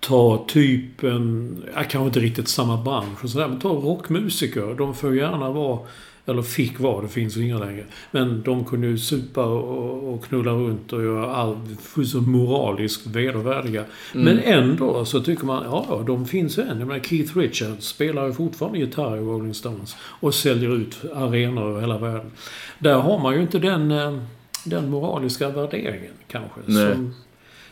[0.00, 1.64] ta typ eh, en...
[1.74, 4.74] Kanske inte riktigt samma bransch och sådär, men ta rockmusiker.
[4.78, 5.78] De får gärna vara
[6.26, 7.84] eller fick vara, det finns ju inga längre.
[8.10, 11.58] Men de kunde ju supa och, och knulla runt och göra allt
[12.06, 13.84] så moraliskt vedervärdiga.
[14.14, 14.24] Mm.
[14.24, 16.78] Men ändå så tycker man, ja, de finns ju än.
[16.78, 19.96] Jag menar, Keith Richards spelar ju fortfarande gitarr i Rolling Stones.
[20.00, 22.30] Och säljer ut arenor över hela världen.
[22.78, 24.18] Där har man ju inte den, eh,
[24.64, 26.60] den moraliska värderingen kanske.
[26.66, 26.92] Nej.
[26.92, 27.14] Som,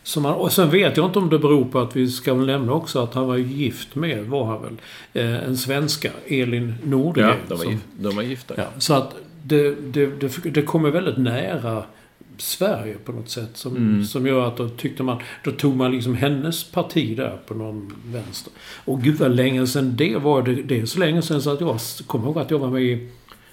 [0.02, 2.72] som han, och sen vet jag inte om det beror på att vi ska nämna
[2.72, 4.76] också att han var gift med, var han väl,
[5.12, 7.28] eh, en svenska, Elin Nordgren.
[7.28, 8.54] Ja, de var, som, de var gifta.
[8.56, 11.84] ja, så att det, det, det, det kommer väldigt nära
[12.38, 13.50] Sverige på något sätt.
[13.54, 14.04] Som, Mm.
[14.04, 17.92] som gör att då tyckte man, då tog man liksom hennes parti där på någon
[18.06, 18.52] vänster.
[18.84, 20.42] Och gud vad länge sedan det var.
[20.42, 22.82] Det, det är så länge sedan så att jag kommer ihåg att jag var med
[22.82, 23.08] i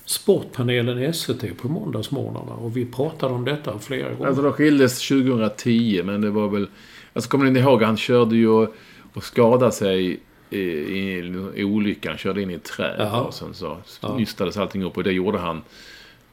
[0.09, 2.51] Sportpanelen i SVT på måndagsmorgnarna.
[2.51, 4.27] Och vi pratade om detta flera gånger.
[4.27, 6.67] Alltså de skildes 2010, men det var väl...
[7.13, 8.75] Alltså kommer ni ihåg, han körde ju och,
[9.13, 10.19] och skadade sig
[10.49, 11.17] i, i,
[11.55, 12.17] i olyckan.
[12.17, 13.21] Körde in i ett träd Jaha.
[13.21, 14.17] och sen så Ja.
[14.17, 14.97] nystades allting upp.
[14.97, 15.61] Och det gjorde han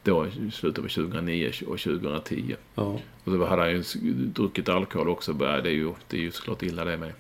[0.03, 2.55] då i slutet på 2009 och 2010.
[2.75, 2.83] Ja.
[3.25, 5.33] Och så hade han ju druckit alkohol också.
[5.33, 7.13] Det är ju, det är ju såklart illa det med.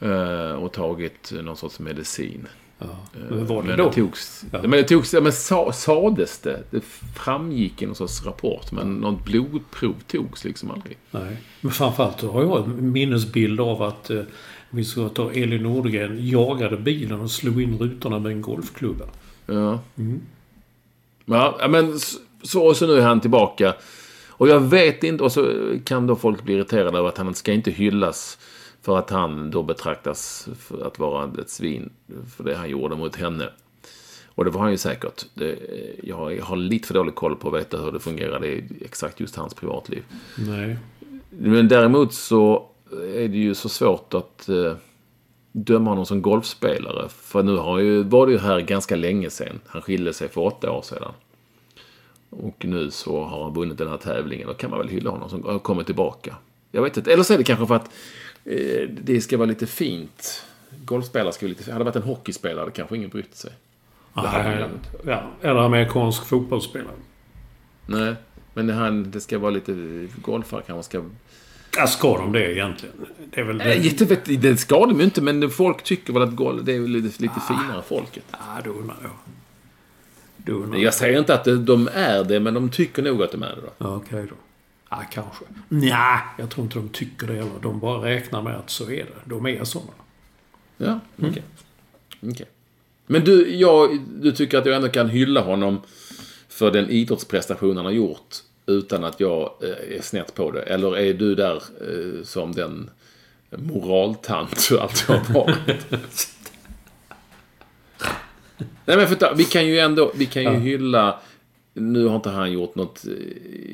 [0.00, 2.48] Eh, och tagit någon sorts medicin.
[2.78, 2.84] Ja.
[2.86, 3.88] Eh, Men var det men då?
[3.88, 4.44] det togs...
[4.52, 4.58] Ja.
[4.62, 5.12] Men det togs...
[5.12, 6.62] Men sa, sades det?
[6.70, 6.80] Det
[7.14, 8.72] framgick i någon sorts rapport.
[8.72, 10.96] Men något blodprov togs liksom aldrig.
[11.10, 11.36] Nej.
[11.60, 14.22] Men framförallt har jag en minnesbild av att eh,
[14.70, 19.04] vi ska ta Elin Nordgren jagade bilen och slog in rutorna med en golfklubba.
[19.46, 19.80] Ja.
[19.98, 20.20] Mm.
[21.24, 21.98] Ja, men
[22.42, 23.74] så, och så nu är han tillbaka.
[24.28, 25.52] Och jag vet inte, och så
[25.84, 28.38] kan då folk bli irriterade över att han ska inte hyllas
[28.88, 31.90] för att han då betraktas för att vara ett svin
[32.36, 33.50] för det han gjorde mot henne.
[34.26, 35.24] Och det var han ju säkert.
[35.34, 35.58] Det,
[36.02, 39.20] jag, jag har lite för dålig koll på att veta hur det fungerade i exakt
[39.20, 40.04] just hans privatliv.
[40.38, 40.76] Nej.
[41.30, 42.66] Men däremot så
[43.14, 44.72] är det ju så svårt att eh,
[45.52, 47.08] döma honom som golfspelare.
[47.08, 49.60] För nu har ju, var det ju här ganska länge sedan.
[49.66, 51.12] Han skilde sig för åtta år sedan.
[52.30, 54.48] Och nu så har han vunnit den här tävlingen.
[54.48, 56.36] Då kan man väl hylla honom som har kommit tillbaka.
[56.70, 57.12] Jag vet inte.
[57.12, 57.90] Eller så är det kanske för att eh,
[59.02, 60.44] det ska vara lite fint.
[60.84, 63.52] Golfspelare ska vara lite Hade det varit en hockeyspelare kanske ingen brytt sig.
[64.14, 64.64] Det Nej.
[65.04, 65.22] Ja.
[65.42, 66.94] Eller amerikansk fotbollsspelare.
[67.86, 68.14] Nej.
[68.54, 69.72] Men det, här, det ska vara lite...
[70.22, 71.04] Golfare kanske ska
[71.76, 72.94] Ja, ska de det egentligen?
[73.34, 73.56] Det är väl...
[73.56, 76.80] Nej, jättevet, det ska de ju inte, men folk tycker väl att golf, det är
[76.80, 78.24] lite, lite finare folket.
[78.30, 79.10] Ja, det undrar jag.
[80.36, 80.86] Det undrar jag.
[80.86, 83.60] Jag säger inte att de är det, men de tycker nog att de är det
[83.60, 83.72] då.
[83.78, 84.34] Ja, okej då.
[84.90, 85.44] Ja, kanske.
[85.68, 87.60] Nja, jag tror inte de tycker det heller.
[87.62, 89.20] De bara räknar med att så är det.
[89.24, 89.92] De är sådana.
[90.76, 91.42] Ja, okej.
[92.20, 92.46] Okej.
[93.06, 95.80] Men du, jag, du tycker att jag ändå kan hylla honom
[96.48, 100.62] för den idrottsprestation han har gjort utan att jag eh, är snett på det?
[100.62, 102.90] Eller är du där eh, som den
[103.50, 105.86] moraltant du alltid har varit?
[108.84, 111.20] Nej men för, vi kan ju ändå, vi kan ju hylla
[111.80, 113.12] nu har inte han gjort något eh,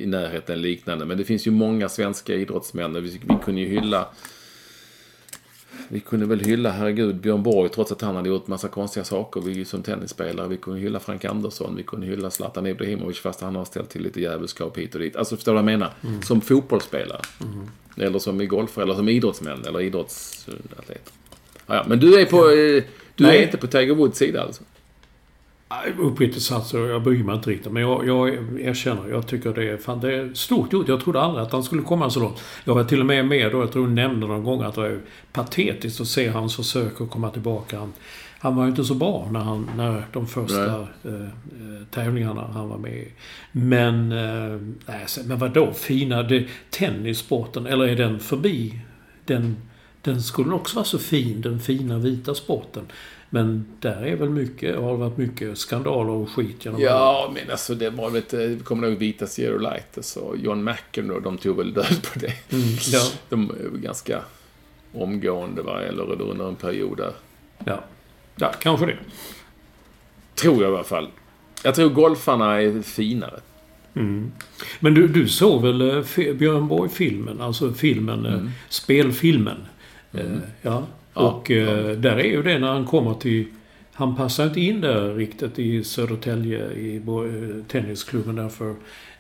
[0.02, 2.96] i närheten liknande, men det finns ju många svenska idrottsmän.
[2.96, 4.08] och Vi, vi kunde ju hylla
[5.88, 9.40] vi kunde väl hylla, herregud, Björn Borg trots att han hade gjort massa konstiga saker
[9.40, 10.48] vi, som tennisspelare.
[10.48, 14.02] Vi kunde hylla Frank Andersson, vi kunde hylla Zlatan Ibrahimovic fast han har ställt till
[14.02, 15.16] lite djävulskap hit och dit.
[15.16, 15.92] Alltså förstår du vad jag menar?
[16.24, 17.20] Som fotbollsspelare.
[17.96, 21.12] Eller som i golf, eller som idrottsmän, eller idrottsatleter.
[21.66, 22.36] Ja, ja, men du är på...
[22.50, 22.82] eh,
[23.14, 23.38] Du Nej.
[23.38, 24.62] är inte på Tiger Woods sida alltså?
[25.98, 27.72] Uppriktigt sagt så jag bryr mig inte riktigt.
[27.72, 28.28] Men jag, jag
[28.60, 30.88] erkänner, jag tycker det är, fan, det är stort gjort.
[30.88, 32.42] Jag trodde aldrig att han skulle komma så långt.
[32.64, 34.86] Jag var till och med med då, jag tror jag nämnde någon gång att det
[34.86, 35.00] är
[35.32, 37.78] patetiskt att se hans försök att komma tillbaka.
[37.78, 37.92] Han,
[38.38, 42.68] han var ju inte så bra när, han, när de första eh, eh, tävlingarna han
[42.68, 43.08] var med i.
[43.52, 46.22] Men, eh, nej, men vadå fina?
[46.22, 48.80] Det, tennissporten, eller är den förbi?
[49.24, 49.56] Den,
[50.02, 52.82] den skulle också vara så fin, den fina vita sporten.
[53.34, 57.50] Men där är väl mycket, har det varit mycket skandaler och skit genom Ja, men
[57.50, 61.56] alltså det var väl ett, kommer ihåg Vita Zero Light och John McEnroe, de tog
[61.56, 62.52] väl död på det.
[62.52, 64.20] Mm, ja, De är väl ganska
[64.92, 65.82] omgående, va?
[65.82, 67.12] eller under en period där.
[67.64, 67.84] ja.
[68.36, 68.98] ja, kanske det.
[70.34, 71.08] Tror jag i alla fall.
[71.64, 73.40] Jag tror golfarna är finare.
[73.94, 74.32] Mm.
[74.80, 77.40] Men du, du såg väl eh, Björn Borg-filmen?
[77.40, 79.58] Alltså filmen, eh, spelfilmen.
[80.12, 80.86] Eh, ja.
[81.14, 83.46] Ja, Och eh, där är ju det när han kommer till...
[83.92, 88.74] Han passar inte in där riktigt i Södertälje i eh, tennisklubben därför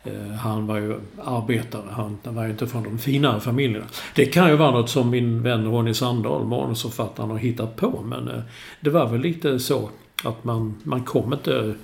[0.04, 1.82] eh, han var ju arbetare.
[1.90, 3.86] Han var ju inte från de finare familjerna.
[4.14, 8.02] Det kan ju vara något som min vän Ronny Sandahl, manusförfattaren, har hittat på.
[8.04, 8.42] Men
[8.80, 9.90] det var väl lite så
[10.24, 11.74] att man, man kom inte...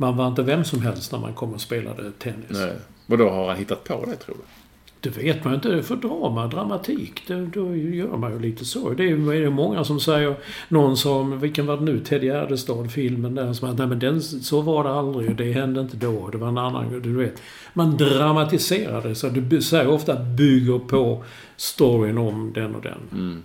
[0.00, 2.46] Man var inte vem som helst när man kom och spelade tennis.
[2.50, 2.72] Nej.
[3.06, 4.57] Vadå, har han hittat på det tror du?
[5.00, 5.82] Det vet man inte.
[5.82, 8.90] För drama, dramatik, det, då gör man ju lite så.
[8.90, 10.36] Det är, det är många som säger...
[10.68, 12.00] Någon som, vilken var det nu?
[12.00, 15.36] Ted Gärdestad-filmen där som att nej men den, så var det aldrig.
[15.36, 16.28] Det hände inte då.
[16.28, 17.02] Det var en annan...
[17.02, 17.42] Du vet.
[17.72, 19.14] Man dramatiserar det.
[19.14, 21.24] Så du säger ofta bygger på
[21.56, 23.00] storyn om den och den.
[23.12, 23.44] Mm.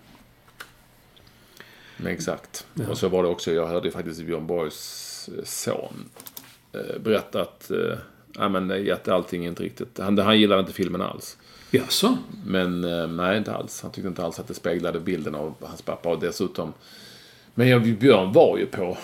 [2.05, 2.67] Exakt.
[2.73, 2.83] Ja.
[2.89, 6.09] Och så var det också, jag hörde faktiskt Björn Borgs son
[6.73, 7.97] eh, berätta att eh,
[8.37, 9.99] ja, men, att allting inte riktigt...
[9.99, 11.37] Han, han gillade inte filmen alls.
[11.71, 12.17] Jaså?
[12.45, 13.81] Men eh, nej, inte alls.
[13.81, 16.09] Han tyckte inte alls att det speglade bilden av hans pappa.
[16.09, 16.73] Och dessutom...
[17.55, 18.97] Men jag, Björn var ju på...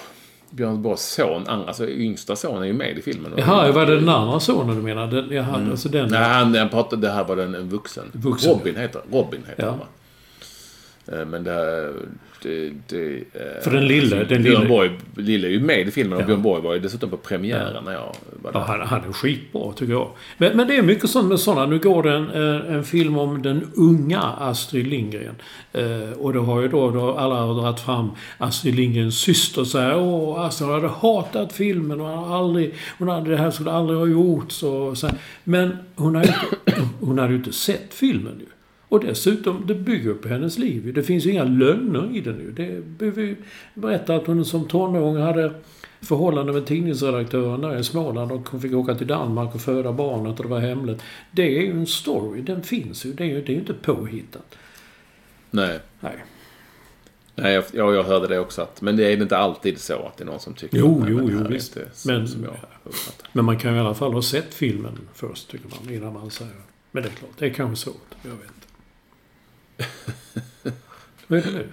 [0.50, 3.34] Björn Borgs son, alltså yngsta son är ju med i filmen.
[3.38, 5.08] Jaha, var det den andra sonen du menar?
[5.08, 5.72] Den, jaha, mm.
[5.72, 6.10] alltså den...
[6.10, 8.12] Nej, han, han pratade, det här var den, en vuxen.
[8.13, 8.52] vuxen.
[8.52, 9.70] Robin heter Robin heter ja.
[9.70, 9.86] han va?
[11.12, 11.93] Eh, men det,
[12.41, 14.69] det, det, eh, För den lille, alltså, den Björn lille.
[14.69, 17.72] Borg lille är ju med i filmen och Björn Borg var ju dessutom på premiären
[17.76, 17.82] ja.
[17.82, 18.60] när jag var där.
[18.60, 20.12] Ja, han, han är skitbra tycker jag.
[20.38, 21.65] Men, men det är mycket sånt med sådana.
[21.65, 25.36] Nu går det en, eh, en film om den unga Astrid Lindgren.
[25.74, 29.98] Eh, och då har ju då, då alla dragit fram Astrid Lindgrens syster och säger
[29.98, 34.63] Åh, Astrid hade hatat filmen och aldrig, hon hade, det här skulle aldrig ha gjorts.
[34.63, 35.10] Och så
[35.43, 38.45] Men hon hade, inte, hon hade ju inte sett filmen ju.
[38.89, 40.93] Och dessutom, det bygger på hennes liv.
[40.93, 42.52] Det finns ju inga lögner i den nu.
[42.52, 43.36] Det behöver
[43.73, 45.54] berätta att hon som tonåring hade
[46.02, 50.39] förhållande med tidningsredaktören där i Småland och hon fick åka till Danmark och föda barnet
[50.39, 51.02] och det var hemligt.
[51.32, 52.41] Det är ju en story.
[52.41, 53.13] Den finns ju.
[53.13, 54.56] Det är ju, det är inte påhittat.
[55.52, 55.80] Nej.
[55.99, 56.25] Nej.
[57.36, 58.62] Nej, jag, jag, jag hörde det också.
[58.62, 61.30] Att, men det är inte alltid så att det är någon som tycker Jo, jo,
[61.32, 61.78] jo, visst.
[62.06, 62.28] Men,
[63.32, 66.54] men man kan i alla fall ha sett filmen först, tycker man, innan man säger.
[66.91, 68.15] Men det är klart, det är kanske svårt.
[68.21, 68.59] Jag vet.
[71.28, 71.68] Vad är det nu?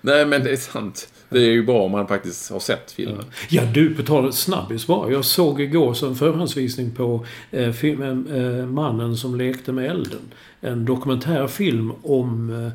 [0.00, 1.08] Nej, men det är sant.
[1.28, 3.24] Det är ju bra om man faktiskt har sett filmen.
[3.48, 5.10] Ja, du, på tal snabbis bara.
[5.12, 10.20] Jag såg igår som förhandsvisning på eh, filmen eh, Mannen som lekte med elden.
[10.60, 12.72] En dokumentärfilm om eh,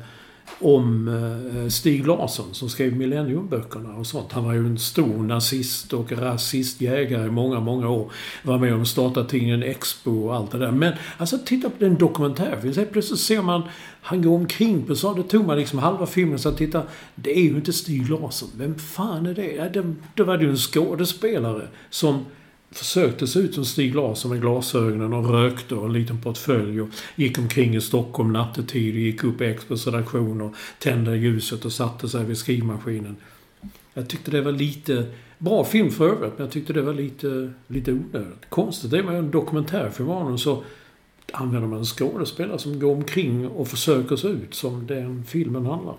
[0.60, 4.32] om eh, Stig Larsson som skrev Millenniumböckerna och sånt.
[4.32, 8.12] Han var ju en stor nazist och rasistjägare i många, många år.
[8.42, 10.70] Var med om att starta tidningen Expo och allt det där.
[10.70, 12.86] Men alltså titta på den dokumentären.
[12.92, 13.62] Plötsligt ser man
[14.08, 16.82] han går omkring på så Det tog man liksom halva filmen så att titta.
[17.14, 18.48] Det är ju inte Stig Larsson.
[18.56, 19.52] Vem fan är det?
[19.54, 22.24] Ja, det då var det ju en skådespelare som
[22.70, 26.88] försökte se ut som Stig Larsson med glasögonen och rökte och en liten portfölj och
[27.16, 31.72] gick omkring i Stockholm nattetid och gick upp i Expos redaktion och tände ljuset och
[31.72, 33.16] satte sig vid skrivmaskinen.
[33.94, 35.06] Jag tyckte det var lite...
[35.40, 38.46] Bra film för övrigt, men jag tyckte det var lite, lite onödigt.
[38.48, 40.62] Konstigt, det är ju en dokumentärfilm av honom så
[41.32, 45.92] använder man en skådespelare som går omkring och försöker se ut som den filmen handlar
[45.92, 45.98] om.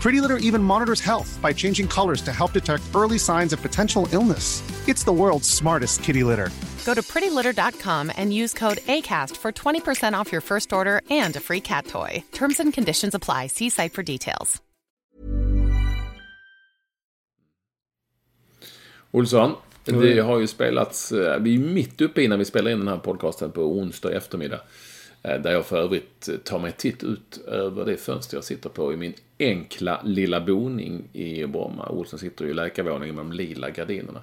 [0.00, 4.08] Pretty Litter even monitors health by changing colors to help detect early signs of potential
[4.12, 4.62] illness.
[4.88, 6.50] It's the world's smartest kitty litter.
[6.84, 11.40] Go to prettylitter.com and use code ACAST for 20% off your first order and a
[11.40, 12.22] free cat toy.
[12.32, 13.48] Terms and conditions apply.
[13.48, 14.62] See site for details.
[19.10, 22.78] Olsson, det har ju spelats, eh, vi är mitt uppe i när vi spelar in
[22.78, 24.60] den här podcasten på onsdag eftermiddag.
[25.22, 28.92] Eh, där jag för övrigt tar mig titt ut över det fönster jag sitter på
[28.92, 31.88] i min enkla lilla boning i Bromma.
[31.88, 34.20] Olsson sitter ju i läkarvåningen med de lila gardinerna.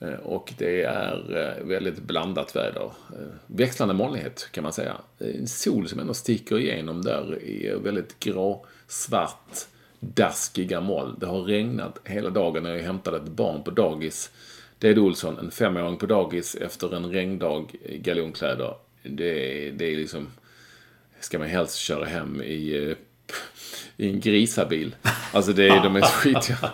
[0.00, 2.90] Eh, och det är eh, väldigt blandat väder.
[3.46, 4.96] Växlande molnighet kan man säga.
[5.18, 9.66] En sol som ändå sticker igenom där i väldigt grå, svart,
[10.00, 11.16] daskiga moln.
[11.20, 14.30] Det har regnat hela dagen när jag hämtade ett barn på dagis.
[14.78, 18.74] Det är Olsson, en femåring på dagis efter en regndag i galonkläder.
[19.02, 20.28] Det, är- det är liksom...
[21.20, 22.96] Ska man helst köra hem i, eh,
[23.96, 24.96] i en grisabil.
[25.32, 26.70] Alltså det är, de är så skitiga.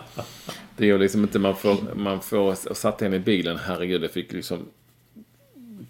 [0.77, 2.39] Det ju liksom inte, man får, man får,
[2.71, 4.69] och satte henne i bilen, herregud, jag fick liksom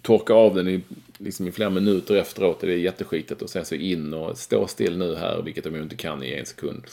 [0.01, 0.81] torka av den i,
[1.17, 2.59] liksom i flera minuter efteråt.
[2.61, 5.81] Det är jätteskitigt och sen så in och stå still nu här, vilket de ju
[5.81, 6.83] inte kan i en sekund.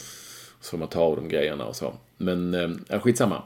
[0.60, 1.94] Så får man ta av de grejerna och så.
[2.16, 2.54] Men
[2.88, 3.42] eh, skitsamma.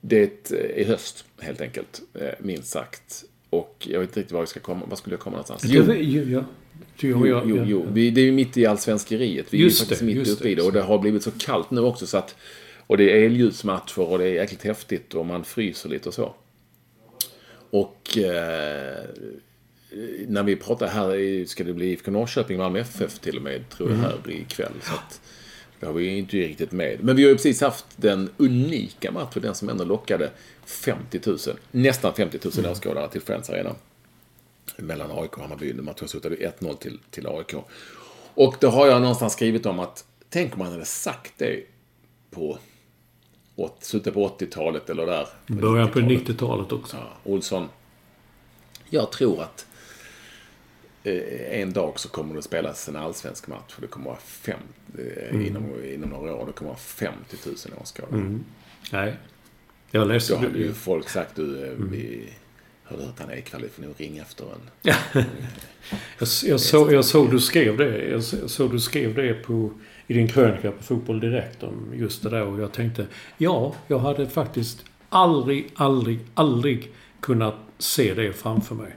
[0.00, 2.02] Det är höst, helt enkelt.
[2.14, 3.24] Eh, minst sagt.
[3.58, 4.86] Och jag vet inte riktigt var jag ska komma.
[4.86, 5.64] Var skulle jag komma någonstans?
[5.66, 6.44] Jo, jo, ja.
[6.98, 7.86] Jo, Jo, jo, jo.
[7.92, 9.46] Vi, det är ju mitt i allsvenskeriet.
[9.50, 10.62] Vi Just är ju faktiskt det, mitt uppe i det.
[10.62, 12.36] Och det har blivit så kallt nu också så att...
[12.86, 16.34] Och det är elljusmatcher och det är jäkligt häftigt och man fryser lite och så.
[17.70, 19.04] Och eh,
[20.28, 23.88] när vi pratar här ska det bli IFK Norrköping, Malmö FF till och med, tror
[23.88, 24.00] Mm.
[24.02, 24.72] jag, här ikväll.
[24.82, 25.20] Så att,
[25.80, 26.98] det har vi ju inte riktigt med.
[27.02, 30.30] Men vi har ju precis haft den unika matchen, den som ändå lockade
[30.66, 31.38] 50 000,
[31.70, 32.70] nästan 50 000 Mm.
[32.70, 33.74] åskådare till Friends Arena
[34.76, 35.72] mellan AIK och Hammarby.
[35.74, 37.54] Matchen slutade 1-0 till, till AIK.
[38.34, 41.62] Och då har jag någonstans skrivit om att, tänk om man hade sagt det
[42.30, 42.58] på
[43.56, 45.28] åt- slutet på 80-talet eller där.
[45.46, 46.28] Början på 90-talet.
[46.28, 46.96] 90-talet också.
[46.96, 47.68] Ja, Olsson.
[48.90, 49.66] Jag tror att
[51.04, 53.72] eh, en dag så kommer det spelas en allsvensk match.
[53.76, 54.58] Och det kommer vara fem,
[54.98, 56.46] eh, inom, inom några år.
[56.46, 58.38] Det kommer vara 50 000 åskådare.
[58.92, 59.16] Nej.
[59.94, 60.32] Jag läste...
[60.32, 62.28] Då hade ju folk sagt du, eh, vi
[62.84, 64.92] har du hört han Ekvall, vi får nog ringa efter en.
[66.18, 68.08] Jag, jag, såg, jag såg du skrev det.
[68.08, 69.70] Jag så- såg du skrev det på,
[70.06, 72.42] i din krönika på Fotboll Direkt om just det där.
[72.42, 73.06] Och jag tänkte,
[73.38, 78.96] ja, jag hade faktiskt aldrig, aldrig, aldrig kunnat se det framför mig.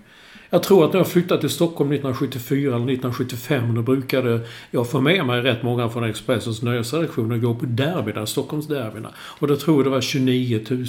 [0.49, 4.41] Jag tror att när jag flyttade till Stockholm 1974 eller 1975 då brukade
[4.71, 9.09] jag få med mig rätt många från Expressens nöjesredaktion och gå på derbyna, Stockholmsderbyna.
[9.17, 10.85] Och då tror jag det var 29 000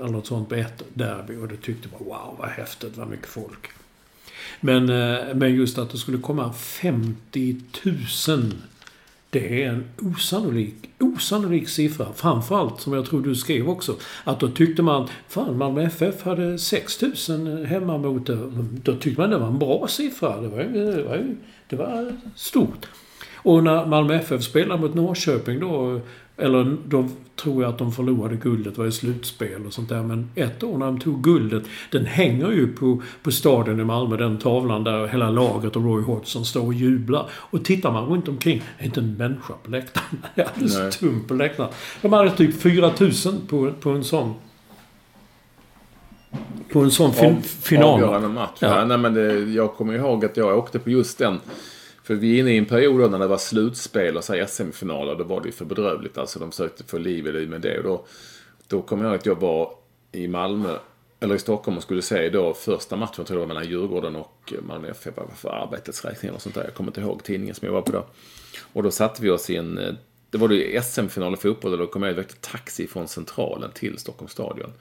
[0.00, 1.36] eller något sånt på ett derby.
[1.36, 3.68] Och det tyckte jag wow vad häftigt, vad mycket folk.
[4.60, 7.56] Men, eh, men just att det skulle komma 50
[8.28, 8.52] 000.
[9.34, 12.06] Det är en osannolik, osannolik siffra.
[12.14, 16.58] Framförallt, som jag tror du skrev också, att då tyckte man, fan Malmö FF hade
[16.58, 18.38] 6000 hemma mot det.
[18.82, 20.40] Då tyckte man det var en bra siffra.
[20.40, 21.36] Det var, ju- det var, ju-
[21.68, 22.86] det var stort.
[23.44, 26.00] Och när Malmö FF spelade mot Norrköping då,
[26.36, 30.02] eller då tror jag att de förlorade guldet, var i slutspel och sånt där.
[30.02, 34.16] Men ett år när de tog guldet, den hänger ju på, på stadion i Malmö,
[34.16, 37.28] den tavlan där hela laget och Roy Hodgson står och jublar.
[37.32, 40.06] Och tittar man runt omkring, det är inte en människa på läktaren.
[40.34, 41.12] Det är alldeles Nej.
[41.28, 41.70] på läktaren.
[42.02, 44.34] De hade typ 4000 på, på en sån...
[46.72, 47.84] På en sån fin, Av- final.
[47.94, 48.58] Avgörande match.
[48.60, 48.78] Ja.
[48.78, 48.84] Ja.
[48.84, 51.40] nej, men det, jag kommer ihåg att jag åkte på just den.
[52.04, 54.46] För vi är inne i en period då när det var slutspel och så här
[54.46, 55.14] SM-finaler.
[55.14, 56.18] Då var det ju för bedrövligt.
[56.18, 57.78] Alltså de försökte få liv i det med det.
[57.78, 58.06] Och då,
[58.68, 59.74] då kom jag ihåg att jag var
[60.12, 60.78] i Malmö,
[61.20, 64.16] eller i Stockholm och skulle se då första matchen, jag tror det var mellan Djurgården
[64.16, 65.16] och Malmö FF.
[65.16, 66.64] Vad för arbetets räkning eller sånt där.
[66.64, 68.04] Jag kommer inte ihåg tidningen som jag var på då.
[68.72, 69.98] Och då satte vi oss i en,
[70.30, 73.08] det var det ju SM-final i fotboll och då kom jag iväg till taxi från
[73.08, 74.72] Centralen till Stockholms stadion.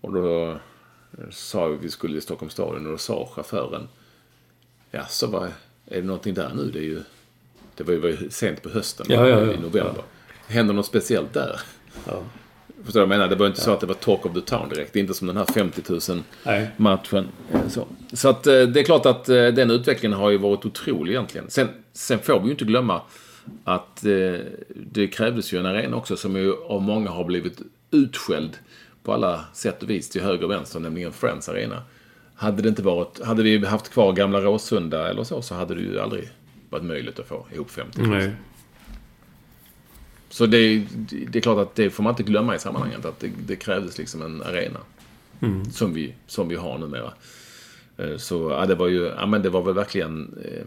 [0.00, 3.88] Och då eh, sa vi att vi skulle till Stockholms stadion och då sa chauffören
[4.90, 5.50] Ja, så vad,
[5.86, 6.70] är det någonting där nu?
[6.70, 7.02] Det, är ju,
[7.76, 9.52] det var ju, var ju sent på hösten, Ja, ja, ja.
[9.52, 10.02] i november.
[10.46, 11.60] Händer något speciellt där?
[12.84, 13.28] Förstår du vad jag menar?
[13.28, 14.96] Det var inte så att det var talk of the town direkt.
[14.96, 15.82] Inte som den här 50
[16.12, 16.70] 000 Nej.
[16.76, 17.28] matchen.
[17.68, 21.12] Så, så att eh, det är klart att eh, den utvecklingen har ju varit otrolig
[21.12, 21.50] egentligen.
[21.50, 23.00] Sen, sen får vi ju inte glömma
[23.64, 24.12] att eh,
[24.68, 27.60] det krävdes ju en arena också som ju av många har blivit
[27.90, 28.50] utskälld
[29.02, 31.82] på alla sätt och vis till höger och vänster, nämligen Friends Arena.
[32.36, 35.80] Hade det inte varit, hade vi haft kvar gamla Råsunda eller så, så hade det
[35.80, 36.28] ju aldrig
[36.70, 38.08] varit möjligt att få ihop 50 000.
[38.08, 38.32] Nej.
[40.28, 40.86] Så det,
[41.28, 43.04] det är klart att det får man inte glömma i sammanhanget.
[43.04, 44.78] Att det, det krävdes liksom en arena.
[45.40, 45.70] Mm.
[45.70, 47.12] Som, vi, som vi har numera.
[47.96, 50.34] Eh, Så ja, det var ju, ja men det var väl verkligen...
[50.44, 50.66] Eh,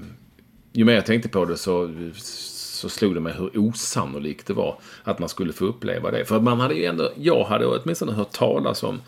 [0.74, 4.80] ju mer jag tänkte på det så, så slog det mig hur osannolikt det var
[5.04, 6.26] att man skulle få uppleva det.
[6.26, 9.02] För man hade ju ändå, jag hade åtminstone hört talas om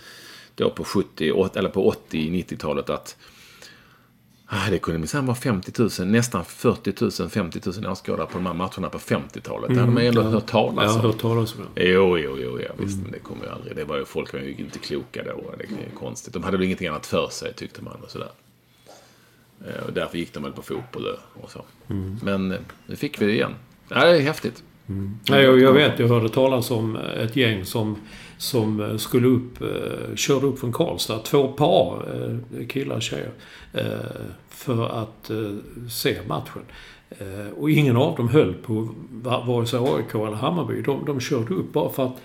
[0.56, 3.18] då på 70, åt- eller på 80-90-talet att
[4.46, 8.46] ah, det kunde minsann vara 50 000, nästan 40 000, 50 000 åskådare på de
[8.46, 9.70] här matcherna på 50-talet.
[9.74, 11.06] det hade man ändå hört Jag talas har om.
[11.06, 11.84] hört talas om det.
[11.84, 13.02] Jo, jo, jo, ja, visst.
[13.02, 13.76] Men det kommer ju aldrig.
[13.76, 15.54] Det var ju, folk var ju inte kloka då.
[15.58, 16.34] Det är konstigt.
[16.34, 17.98] De hade väl ingenting annat för sig, tyckte man.
[18.04, 18.32] Och sådär.
[19.68, 21.06] Eh, Och därför gick de väl på fotboll
[21.42, 21.66] och så.
[22.24, 23.54] Men eh, nu fick vi det igen.
[23.90, 24.64] Ja, det är häftigt.
[25.30, 27.98] Nej, jag, jag vet, jag hörde talas om ett gäng som,
[28.42, 31.20] som eh, skulle upp, eh, körde upp från Karlstad.
[31.20, 33.32] Två par, eh, killar och tjejer.
[34.50, 35.32] För att
[35.92, 36.62] se matchen.
[37.58, 40.82] Och ingen av dem höll på va- vare sig AIK eller Hammarby.
[40.82, 42.16] De, de körde upp bara för att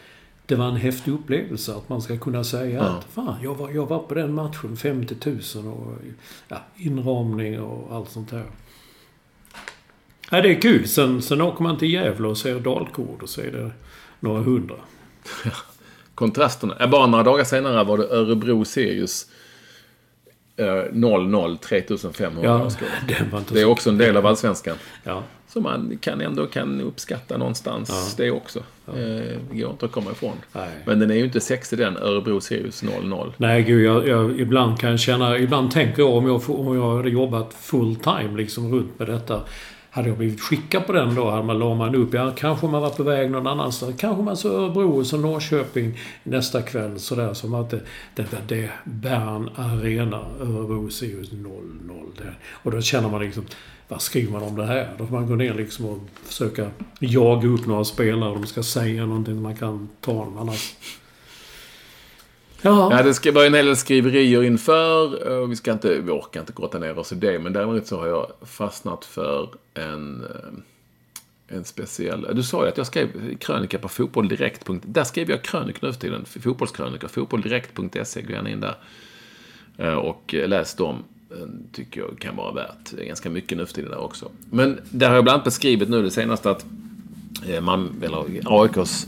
[0.47, 1.75] det var en häftig upplevelse.
[1.75, 2.83] Att man ska kunna säga Ja.
[2.83, 4.77] att fan, jag var, jag var på den matchen.
[4.77, 5.17] 50
[5.57, 5.93] 000 och
[6.49, 8.45] ja, inramning och allt sånt där.
[10.31, 10.89] Ja, det är kul.
[10.89, 13.71] Sen, sen åker man till Gävle och ser Dalkurd och så är det
[14.21, 14.77] några hundra.
[16.17, 16.87] Kontrasterna.
[16.89, 19.27] Bara några dagar senare var det Örebro-Sirius
[20.57, 22.71] eh, 0-0, 3500 Ja,
[23.49, 24.77] Det är så- också en del av allsvenskan.
[25.05, 25.23] Ja.
[25.49, 28.59] Som man kan ändå kan uppskatta någonstans det också.
[28.89, 30.33] Eh, Det går inte att komma ifrån.
[30.53, 30.69] Nej.
[30.87, 33.33] Men den är ju inte sexig den, Örebro-Sirius 0-0.
[33.37, 35.39] Nej, gud, jag, jag, ibland kan jag känna...
[35.39, 39.41] Ibland tänker jag om jag, om jag hade jobbat full time liksom runt med detta.
[39.97, 42.83] Hade jag blivit skickad på den då, hade man, la man upp, ja kanske man
[42.83, 43.95] var på väg någon annanstans.
[43.99, 46.99] Kanske man så Örebro och så Norrköping nästa kväll.
[46.99, 47.81] Sådär som att det,
[48.15, 51.51] det, det, det Bern Arena, Örebro Sirius 0-0.
[52.51, 53.45] Och då känner man liksom,
[53.89, 54.95] vad skriver man om det här?
[54.99, 58.35] Då får man gå ner liksom och försöka jaga upp några spelare.
[58.35, 60.75] De ska säga någonting man kan ta dem annars.
[62.63, 63.03] Ja.
[63.03, 65.29] Det ska vara en hel del skriverier inför.
[65.31, 67.39] Eh, och Vi, ska inte, vi orkar inte grotta ner oss i det.
[67.39, 72.27] Men däremot så har jag fastnat för en, eh, en speciell...
[72.33, 74.65] Du sa ju att jag skrev krönika på fotbolldirekt.
[74.83, 76.25] Där skrev jag krönikor nu för tiden.
[76.25, 77.09] Fotbollskrönikor.
[77.09, 78.23] Fotbolldirekt.se.
[78.23, 78.77] Gå gärna in där.
[79.79, 81.05] Eh, och läs dem.
[81.73, 82.91] Tycker jag kan vara värt.
[82.97, 84.31] Det är ganska mycket nu för tiden där också.
[84.51, 86.67] Men där har jag bland annat beskrivit nu det senaste att
[87.61, 89.07] man, eller AIKs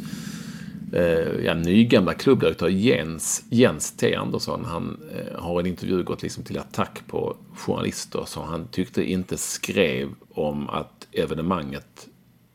[0.93, 4.15] eh, ja, nygamla klubbdirektör Jens, Jens T.
[4.15, 8.69] Andersson, han eh, har i en intervju gått liksom till attack på journalister som han
[8.69, 12.09] tyckte inte skrev om att evenemanget,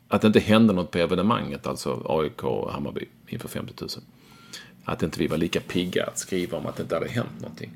[0.07, 3.89] att det inte hände något på evenemanget, alltså AIK och Hammarby inför 50 000.
[4.85, 7.71] Att inte vi var lika pigga att skriva om att det inte hade hänt någonting.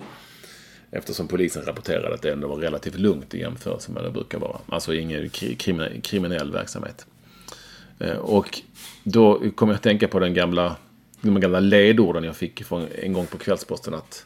[0.92, 4.58] Eftersom polisen rapporterade att det ändå var relativt lugnt i jämförelse med det brukar vara.
[4.70, 5.30] Alltså ingen
[6.02, 7.06] kriminell verksamhet.
[8.00, 8.62] Eh, och
[9.04, 10.76] då kommer jag att tänka på den gamla,
[11.22, 13.94] de gamla ledorden jag fick från en gång på Kvällsposten.
[13.94, 14.26] Att,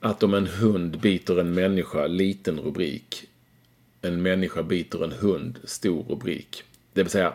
[0.00, 3.24] att om en hund biter en människa, liten rubrik.
[4.02, 6.62] En människa biter en hund, stor rubrik.
[6.92, 7.32] Det vill säga,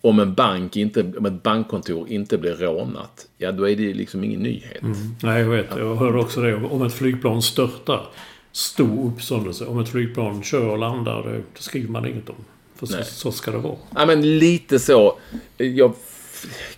[0.00, 4.24] om, en bank inte, om ett bankkontor inte blir rånat, ja då är det liksom
[4.24, 4.82] ingen nyhet.
[4.82, 4.96] Mm.
[5.22, 5.76] Nej, jag vet.
[5.76, 6.54] Jag hörde också det.
[6.54, 8.06] Om ett flygplan störtar,
[8.52, 9.66] stor uppståndelse.
[9.66, 12.44] Om ett flygplan kör och landar, det skriver man inget om.
[12.86, 13.76] För så, så ska det vara.
[13.94, 15.18] Ja, men lite så.
[15.56, 15.94] Jag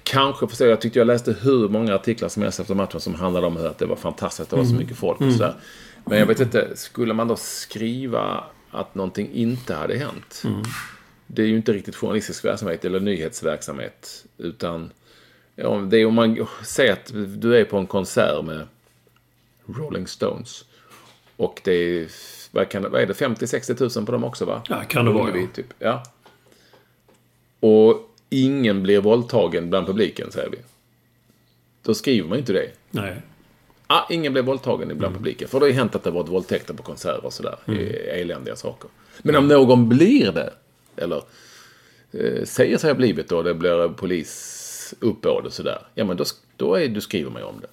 [0.02, 3.46] kanske förstår, jag tyckte jag läste hur många artiklar som helst efter matchen som handlade
[3.46, 5.54] om att det var fantastiskt att det var så mycket folk och sådär.
[6.04, 10.42] Men jag vet inte, skulle man då skriva att någonting inte hade hänt?
[11.26, 14.24] Det är ju inte riktigt journalistisk verksamhet eller nyhetsverksamhet.
[14.38, 14.90] Utan
[15.56, 18.66] ja, det är om man säger att du är på en konsert med
[19.66, 20.64] Rolling Stones.
[21.36, 22.08] Och det är,
[22.54, 24.62] vad, kan, vad är det, 50-60 000 på dem också va?
[24.68, 25.46] Ja, kan det vara, ja.
[25.54, 25.66] Typ.
[25.78, 26.02] ja.
[27.60, 30.58] Och ingen blir våldtagen bland publiken, säger vi.
[31.82, 32.70] Då skriver man ju inte det.
[32.90, 33.22] Nej.
[33.86, 35.48] Ah, ingen blev våldtagen bland publiken.
[35.48, 37.56] För det har ju hänt att det varit våldtäkter på konserter och sådär.
[37.66, 38.90] Eh, Eländiga saker.
[39.22, 40.52] Men om någon blir det,
[40.96, 41.22] eller
[42.12, 45.78] eh, säger sig ha blivit då, det blir polisuppbåd och sådär.
[45.94, 46.24] Ja, men då,
[46.56, 47.68] då, är, då skriver man ju om det.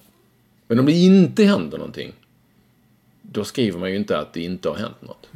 [0.66, 2.12] Men om det inte händer någonting,
[3.32, 5.28] då skriver man ju inte att det inte har hänt något.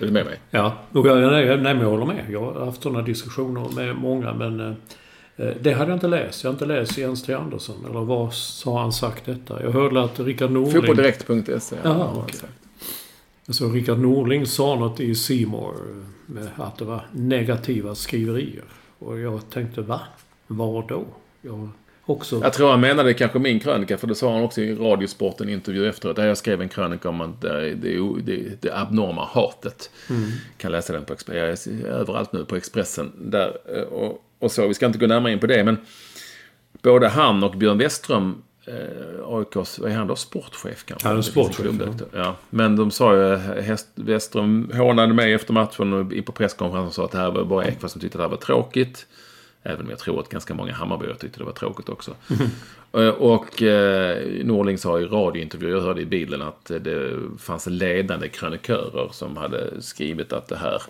[0.00, 0.40] Är du med mig?
[0.50, 2.24] Ja, och jag, nej, nej, jag håller med.
[2.30, 4.74] Jag har haft sådana diskussioner med många, men eh,
[5.36, 6.44] eh, det hade jag inte läst.
[6.44, 7.34] Jag har inte läst Jens T.
[7.34, 7.84] Andersson.
[7.84, 8.32] Eller vad
[8.64, 9.62] har han sagt detta?
[9.62, 10.72] Jag hörde att Rickard Norling...
[10.72, 11.76] Fotbolldirekt.se.
[11.82, 12.36] Jaha, har han okej.
[12.36, 12.52] sagt.
[13.48, 15.74] Så Rickard Norling sa något i Seymour
[16.26, 18.64] med att det var negativa skriverier.
[18.98, 20.00] Och jag tänkte, va?
[20.46, 21.04] Var då?
[21.42, 21.68] Jag
[22.06, 22.40] också.
[22.42, 25.88] Jag tror han menade kanske min krönika, för det sa han också i Radiosporten intervju
[25.88, 26.16] efteråt.
[26.16, 29.90] Där jag skrev en krönika om att det, det, det, det abnorma hatet.
[30.10, 30.30] Mm.
[30.56, 31.84] Kan läsa den på Expressen.
[31.84, 33.12] Överallt nu på Expressen.
[33.18, 35.76] Där, eh, och, och så, vi ska inte gå närmare in på det, men
[36.82, 40.16] både han och Björn Westström eh, AIKs, vad är han då?
[40.16, 41.08] Sportchef kanske?
[41.08, 41.74] Han är sportchef.
[41.80, 42.06] Ja.
[42.12, 42.36] ja.
[42.50, 47.12] Men de sa ju, Häst, Westström hånade mig efter matchen och på presskonferensen sa att
[47.12, 49.06] det här var bara Ekvall som tyckte det här var tråkigt.
[49.66, 52.14] Även om jag tror att ganska många Hammarbyare tyckte det var tråkigt också.
[52.30, 53.14] Mm.
[53.14, 59.08] Och eh, Norling sa i radiointervjuer, jag hörde i bilen, att det fanns ledande krönikörer
[59.12, 60.82] som hade skrivit att det här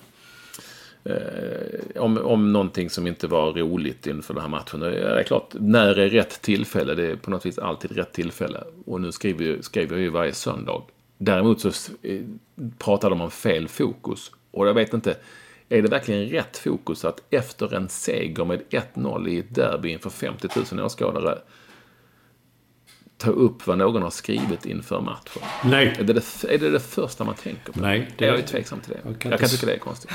[1.05, 4.81] eh, om, om någonting som inte var roligt inför den här matchen.
[4.81, 6.95] Det är klart, när är rätt tillfälle?
[6.95, 8.65] Det är på något vis alltid rätt tillfälle.
[8.85, 10.83] Och nu skriver, skriver jag ju varje söndag.
[11.19, 11.69] Däremot så
[12.03, 12.21] eh,
[12.79, 14.33] pratar de om fel fokus.
[14.51, 15.17] Och jag vet inte,
[15.69, 20.11] är det verkligen rätt fokus att efter en seger med 1-0 i ett derby inför
[20.11, 21.39] 50 000 åskådare
[23.19, 25.43] ta upp vad någon har skrivit inför matchen?
[25.65, 25.97] Nej.
[25.99, 27.81] Är det det, är det, det första man tänker på?
[27.81, 28.11] Nej.
[28.19, 28.27] Det...
[28.27, 29.01] Jag är tveksam till det.
[29.05, 30.11] Jag kan, jag kan tycka det är konstigt.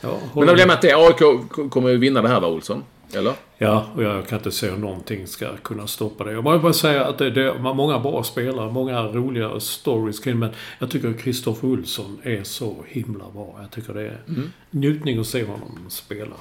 [0.00, 2.84] Ja, Men de att det, AIK kommer ju vinna det här va, Olsson?
[3.12, 3.34] Eller?
[3.58, 6.32] Ja, och jag kan inte se om någonting ska kunna stoppa det.
[6.32, 10.38] Jag måste bara säga att det, det är många bra spelare, många roliga stories kring
[10.38, 13.58] men jag tycker Kristoffer Olsson är så himla bra.
[13.60, 14.52] Jag tycker det är mm.
[14.70, 16.36] njutning att se honom spela.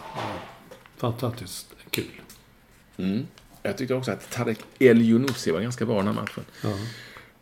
[0.98, 2.06] Fantastiskt kul.
[2.98, 3.28] Mm.
[3.64, 6.44] Jag tyckte också att Tarek El Younousi var ganska bra den här matchen.
[6.64, 6.70] Ja.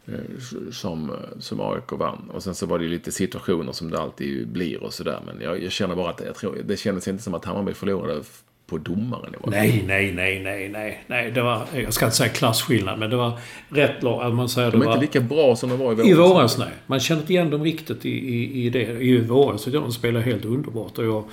[0.06, 0.40] Eh,
[0.72, 2.30] som, som AIK vann.
[2.30, 5.22] Och sen så var det ju lite situationer som det alltid blir och sådär.
[5.26, 8.24] Men jag, jag, känner bara att jag tror, det kändes inte som att Hammarby förlorade
[8.68, 9.36] på domaren.
[9.48, 11.04] Nej, nej, nej, nej, nej.
[11.08, 13.40] nej det var, jag ska inte säga klasskillnad, men det var
[13.70, 14.34] rätt lag.
[14.34, 16.08] Man säger de är var, inte lika bra som de var i våras.
[16.08, 16.72] I våras, nej.
[16.88, 18.84] Man känner inte igen dem riktigt i, i, i det.
[18.84, 20.98] I våras de spelade helt underbart.
[20.98, 21.24] Och jag,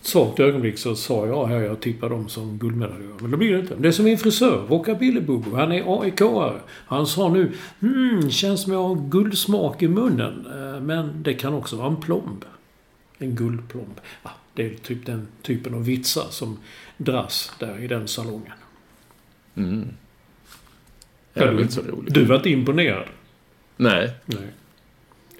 [0.00, 3.14] ett svagt ögonblick så sa jag här, jag tippar dem som guldmedaljörer.
[3.20, 3.74] Men det blir det inte.
[3.74, 5.56] Det är som min frisör, Rockabilly Bobo.
[5.56, 6.58] Han är AIK-are.
[6.86, 10.46] Han sa nu, hmm, känns som jag har guldsmak i munnen.
[10.46, 12.44] Eh, men det kan också vara en plomb.
[13.18, 14.00] En guldplomb.
[14.22, 16.58] Ja, det är typ den typen av vitsar som
[16.96, 18.52] dras där i den salongen.
[19.54, 19.88] Mm.
[21.32, 22.14] Det var inte så roligt.
[22.14, 23.08] Du var inte imponerad?
[23.76, 24.12] Nej.
[24.24, 24.52] Nej.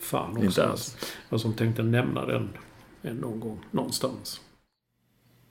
[0.01, 0.45] Fan också.
[0.45, 1.15] Inte alls.
[1.29, 2.49] Jag som tänkte nämna den
[3.03, 4.41] någon gång, någonstans.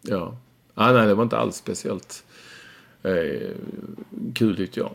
[0.01, 0.37] Ja.
[0.73, 2.25] Ah, nej, det var inte alls speciellt
[3.03, 3.49] eh,
[4.35, 4.91] kul tyckte jag.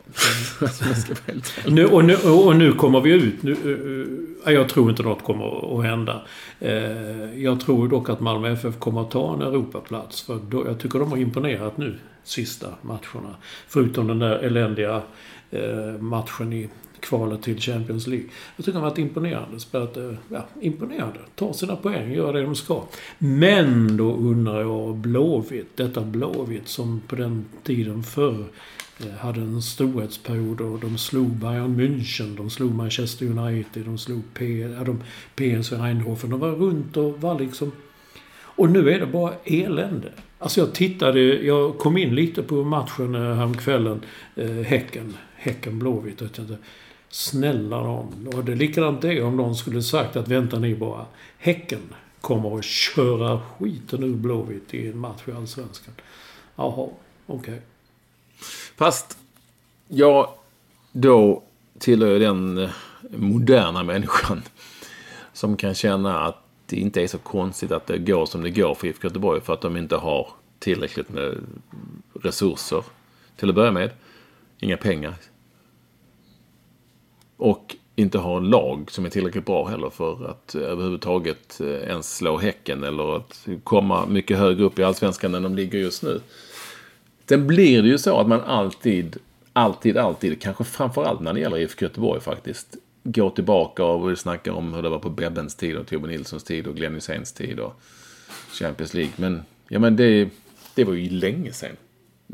[1.73, 3.43] nu, och, nu, och nu kommer vi ut.
[3.43, 6.23] Nu, uh, jag tror inte något kommer att hända.
[6.63, 10.23] Uh, jag tror dock att Malmö FF kommer att ta en Europaplats.
[10.23, 13.37] För då, jag tycker de har imponerat nu, sista matcherna.
[13.69, 15.03] Förutom den där eländiga
[15.55, 16.69] uh, matchen i
[17.01, 18.27] kvalet till Champions League.
[18.57, 19.61] Jag tycker de har varit imponerande.
[19.61, 21.19] Spelat, eh, ja, imponerande.
[21.35, 22.83] Tar sina poäng, gör det de ska.
[23.19, 25.77] Men då undrar jag Blåvitt.
[25.77, 28.45] Detta Blåvitt som på den tiden förr
[29.01, 34.23] eh, hade en storhetsperiod och de slog Bayern München, de slog Manchester United, de slog
[34.35, 35.03] P, ja, de,
[35.35, 36.31] PSV Eindhoven.
[36.31, 37.73] De var runt och var liksom...
[38.41, 40.13] Och nu är det bara elände.
[40.39, 44.01] Alltså jag tittade, jag kom in lite på matchen eh, häromkvällen,
[44.37, 45.15] eh, Häcken.
[45.39, 46.23] Häcken-Blåvitt.
[47.11, 48.29] Snälla nån.
[48.35, 51.07] Och det är likadant det om någon skulle sagt att vänta ni bara.
[51.39, 55.95] Häcken kommer att köra skiten ur Blåvitt i en match i Allsvenskan.
[56.57, 56.95] Jaha, okej.
[57.27, 57.59] Okay.
[58.77, 59.19] Fast
[59.89, 60.31] jag
[60.93, 61.43] då
[61.79, 62.71] tillhör den eh,
[63.11, 64.43] moderna människan
[65.33, 68.75] som kan känna att det inte är så konstigt att det går som det går
[68.75, 70.29] för IFK Göteborg för att de inte har
[70.59, 71.39] tillräckligt med
[72.23, 72.85] resurser
[73.37, 73.91] till att börja med.
[74.59, 75.15] Inga pengar
[77.39, 81.67] och inte ha en lag som är tillräckligt bra heller för att eh, överhuvudtaget eh,
[81.67, 86.03] ens slå Häcken eller att komma mycket högre upp i Allsvenskan än de ligger just
[86.03, 86.21] nu.
[87.29, 89.17] Sen blir det ju så att man alltid,
[89.53, 94.75] alltid, alltid, kanske framförallt när det gäller IFK Göteborg faktiskt, går tillbaka och snackar om
[94.75, 97.81] hur det var på Bebbens tid och Tobbe Nilssons tid och Glenn Hyséns tid och
[98.53, 99.13] Champions League.
[99.17, 100.29] Men, ja men det,
[100.75, 101.77] det var ju länge sedan.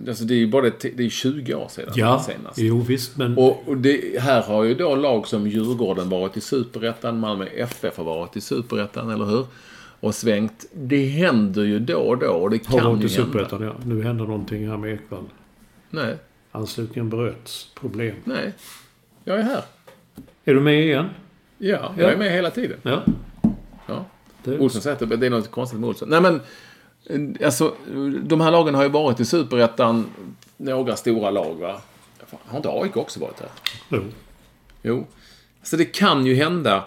[0.08, 2.58] Alltså det är ju bara det är 20 år sedan ja, senast.
[2.58, 3.38] Jo, visst, men...
[3.38, 7.96] Och, och det, här har ju då lag som Djurgården varit i Superettan, Malmö FF
[7.96, 9.46] har varit i Superettan, eller hur?
[10.00, 10.66] Och svängt.
[10.72, 13.74] Det händer ju då och då och det kan har ju Superettan, ja.
[13.84, 15.24] Nu händer någonting här med Ekvall.
[15.90, 16.16] Nej.
[16.52, 17.70] Anslutningen bröts.
[17.74, 18.14] Problem.
[18.24, 18.52] Nej.
[19.24, 19.62] Jag är här.
[20.44, 21.08] Är du med igen?
[21.58, 22.12] Ja, jag ja.
[22.12, 22.78] är med hela tiden.
[22.82, 23.02] Ja.
[23.86, 24.04] ja.
[24.58, 26.08] Olsson säger att det är något konstigt med Olsson.
[26.08, 26.40] Nej men...
[27.44, 27.74] Alltså,
[28.22, 30.06] de här lagen har ju varit i Superettan,
[30.56, 31.80] några stora lag va?
[32.30, 33.48] Har inte AIK också varit där?
[33.88, 34.02] Jo.
[34.82, 35.06] Jo.
[35.62, 36.84] Så det kan ju hända,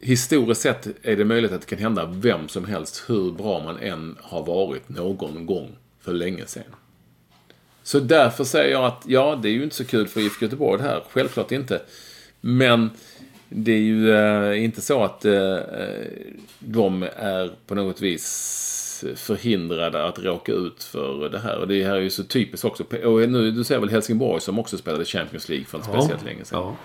[0.00, 3.78] historiskt sett är det möjligt att det kan hända vem som helst, hur bra man
[3.78, 6.74] än har varit någon gång för länge sedan.
[7.82, 10.82] Så därför säger jag att ja, det är ju inte så kul för IFK Göteborg
[10.82, 11.02] det här.
[11.10, 11.82] Självklart inte.
[12.40, 12.90] Men
[13.48, 15.58] det är ju eh, inte så att eh,
[16.58, 18.24] de är på något vis
[19.16, 21.58] förhindrade att råka ut för det här.
[21.58, 22.84] Och det här är ju så typiskt också.
[23.04, 26.00] Och nu, du ser väl Helsingborg som också spelade Champions League för inte Ja.
[26.00, 26.58] speciellt länge sedan.
[26.58, 26.76] Ja.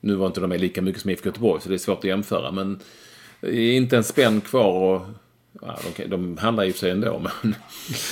[0.00, 2.04] Nu var inte de med lika mycket som IFK Göteborg, så det är svårt att
[2.04, 2.50] jämföra.
[2.50, 2.80] Men
[3.52, 5.02] inte en spänn kvar och...
[5.62, 7.54] Ja, de, de handlar för sig ändå, men...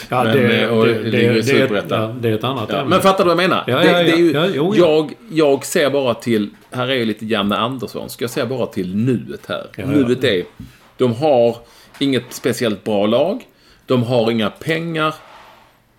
[0.09, 2.01] Ja, Men, det, eh, och det, det ligger i Superettan.
[2.03, 3.65] ja, det är ett annat Ja, men fattar du vad jag menar?
[3.67, 4.85] Ja, det, ja, det är ju, jo, ja.
[4.87, 6.51] jag, jag ser bara till...
[6.71, 8.23] Här är ju lite Janne Anderssonsk.
[8.23, 9.67] Jag ser bara till nuet här.
[9.87, 10.45] Nuet är...
[10.97, 11.57] De har
[11.99, 13.47] inget speciellt bra lag.
[13.87, 15.15] De har inga pengar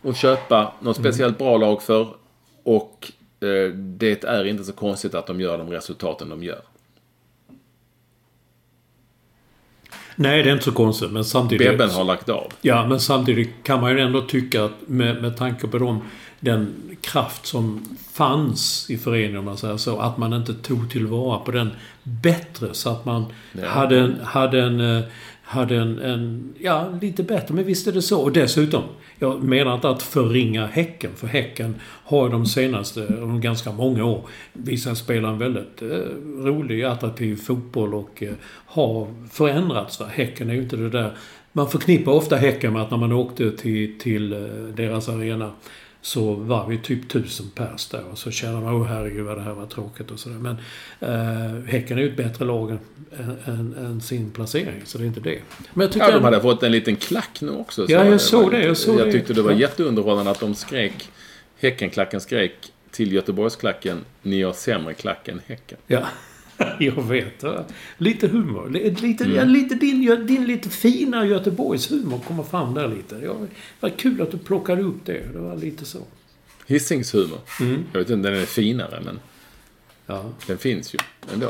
[0.04, 1.12] att köpa något Mm.
[1.12, 2.08] speciellt bra lag för.
[2.64, 6.62] Och eh, det är inte så konstigt att de gör de resultaten de gör.
[10.16, 11.12] Nej, det är inte så konstigt.
[11.12, 11.68] Men samtidigt...
[11.68, 12.54] Bebben har lagt av.
[12.62, 16.02] Ja, men samtidigt kan man ju ändå tycka att med, med tanke på dem,
[16.40, 21.40] den kraft som fanns i föreningen, om man säger så, att man inte tog tillvara
[21.40, 21.72] på den
[22.04, 22.74] bättre.
[22.74, 23.26] Så att man
[23.64, 25.04] hade en, hade en, eh,
[25.46, 27.56] hade en, en, ja, lite bättre.
[27.56, 28.22] Men visst är det så.
[28.22, 28.84] Och dessutom,
[29.20, 34.22] jag menar inte att förringa Häcken, för Häcken har de senaste, de ganska många år,
[34.54, 35.88] visat spela en väldigt eh,
[36.44, 38.34] rolig, attraktiv fotboll och eh,
[38.66, 40.00] har förändrats.
[40.00, 40.06] Va?
[40.12, 41.12] Häcken är ju inte det där
[41.52, 44.40] man förknippar ofta Häcken med att när man åkte till, till eh,
[44.76, 45.52] deras arena
[46.06, 49.42] så var vi typ tusen pers där och så känner man åh herregud vad det
[49.44, 50.36] här var tråkigt och sådär.
[50.38, 50.58] Men
[51.00, 52.80] eh, Häcken är ju ett bättre lag än,
[53.46, 55.40] än, än sin placering så det är inte det.
[55.74, 57.86] Men jag tycker Ja, de hade fått en liten klack nu också.
[57.90, 59.12] Ja, jag såg det, jag såg jag det.
[59.12, 61.10] tyckte det var jätteunderhållande att de skrek
[61.58, 62.54] Häckenklacken skrek
[62.92, 65.78] till Göteborgsklacken Ni har sämre klack än Häcken.
[65.88, 66.04] Ja,
[66.80, 67.44] jag vet.
[67.98, 68.70] Lite humor.
[69.02, 69.36] Lite, Mm.
[69.36, 73.16] ja, lite din, din lite fina Göteborgshumor kommer fram där lite.
[73.24, 73.36] Ja,
[73.80, 75.34] var kul att du plockade upp det.
[75.34, 76.00] Det var lite så.
[76.68, 77.40] Hisings humor.
[77.60, 77.84] Mm.
[77.92, 79.20] Jag vet inte om den är finare, men
[80.08, 80.26] Ja.
[80.48, 80.98] den finns ju
[81.34, 81.50] ändå.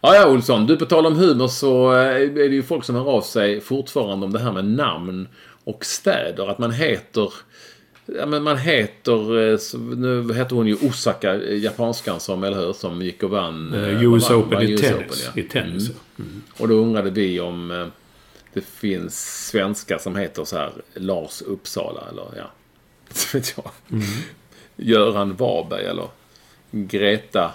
[0.00, 0.66] Ja, ja, Olsson.
[0.66, 3.60] Du, på tal om humor så eh, är det ju folk som hör av sig
[3.60, 5.28] fortfarande om det här med namn
[5.64, 6.46] och städer.
[6.50, 7.32] Att man heter...
[8.16, 9.52] Ja, men man heter...
[9.52, 9.58] eh,
[9.96, 13.74] Nu heter hon ju Osaka, eh, japanskan som, eller hur, som gick och vann...
[13.74, 15.30] Eh, eh, US vann- Open vann i US tennis.
[15.34, 15.40] ja.
[15.40, 15.96] I tennis, Mm.
[16.16, 16.24] ja.
[16.24, 16.42] Mm.
[16.58, 17.90] Och då undrade vi om
[18.52, 22.50] det finns svenskar som heter så här Lars Uppsala eller ja,
[23.32, 23.70] vet jag.
[23.90, 24.04] Mm.
[24.76, 26.08] Göran Varberg eller
[26.70, 27.52] Greta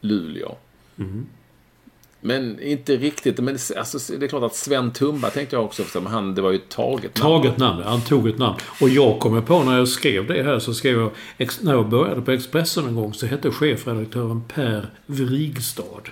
[0.00, 0.56] Luleå.
[0.98, 1.26] Mm.
[2.20, 3.38] Men inte riktigt.
[3.38, 5.82] Men det, alltså, det är klart att Sven Tumba tänkte jag också.
[5.82, 7.42] För han, det var ju taget namn.
[7.42, 8.56] Taget namn, han tog ett namn.
[8.80, 11.10] Och jag kommer på när jag skrev det här så skrev jag...
[11.60, 16.02] När jag började på Expressen en gång så hette chefredaktören Per Vrigstad.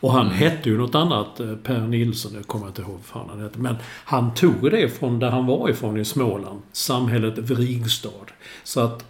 [0.00, 3.40] Och han hette ju något annat, eh, Per Nilsson, jag kommer inte ihåg vad han
[3.40, 3.58] hette.
[3.58, 6.62] Men han tog det från där han var ifrån i Småland.
[6.72, 8.26] Samhället Vrigstad.
[8.64, 9.04] Så att...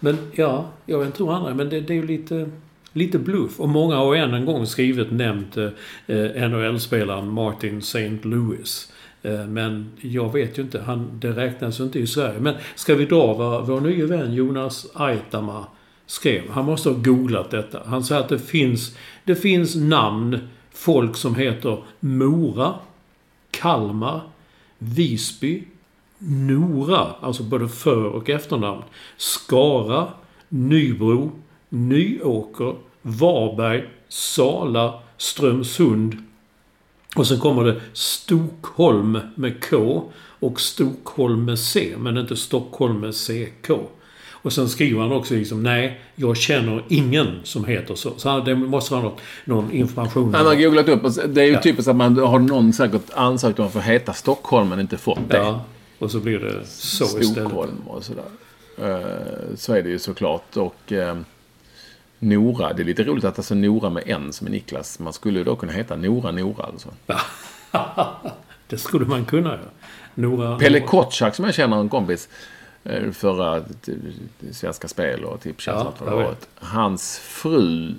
[0.00, 2.50] Men ja, jag vet inte hur andra men det, det är ju lite...
[2.96, 3.60] Lite bluff.
[3.60, 5.68] Och många har än en gång skrivit nämnt eh,
[6.06, 8.18] eh NHL-spelaren Martin St.
[8.22, 8.92] Louis.
[9.22, 10.80] Eh, men jag vet ju inte.
[10.80, 12.40] Han, det räknas ju inte i Sverige.
[12.40, 15.66] Men ska vi dra vad vår nye vän Jonas Aitama
[16.06, 16.50] skrev?
[16.50, 17.82] Han måste ha googlat detta.
[17.86, 20.38] Han säger att det finns, det finns namn,
[20.70, 22.74] folk som heter Mora,
[23.50, 24.20] Kalmar,
[24.78, 25.64] Visby,
[26.18, 28.82] Nora, alltså både för och efternamn,
[29.16, 30.08] Skara,
[30.48, 31.32] Nybro,
[31.68, 36.16] Nyåker, Varberg, Sala, Strömsund.
[37.16, 40.02] Och sen kommer det Stokholm med K
[40.40, 43.70] och Stockholm med C, men inte Stockholm med CK.
[44.30, 48.10] Och sen skriver han också liksom, nej, jag känner ingen som heter så.
[48.16, 50.34] Så det måste vara något, någon information.
[50.34, 51.02] Han har googlat upp.
[51.34, 51.62] Det är ju Ja.
[51.62, 55.28] typiskt att man har någon säkert ansökt om att få heta Stockholm men inte fått
[55.28, 55.36] det.
[55.36, 55.64] Ja,
[55.98, 57.26] och så blir det så istället.
[57.28, 58.24] Stockholm och sådär.
[58.78, 60.56] Eh, Så är det ju såklart.
[60.56, 61.16] Och eh,
[62.18, 64.98] Nora, det är lite roligt att alltså Nora med en som är Niklas.
[64.98, 66.88] Man skulle då kunna heta Nora Nora alltså.
[68.68, 69.60] det skulle man kunna göra.
[70.14, 70.58] Nora...
[70.58, 72.28] Pelle Kotschack som jag känner en kompis.
[72.84, 73.92] eh, Förra t-
[74.52, 75.86] Svenska Spel och Tipstjänst.
[76.06, 76.34] Ja.
[76.58, 77.94] Hans fru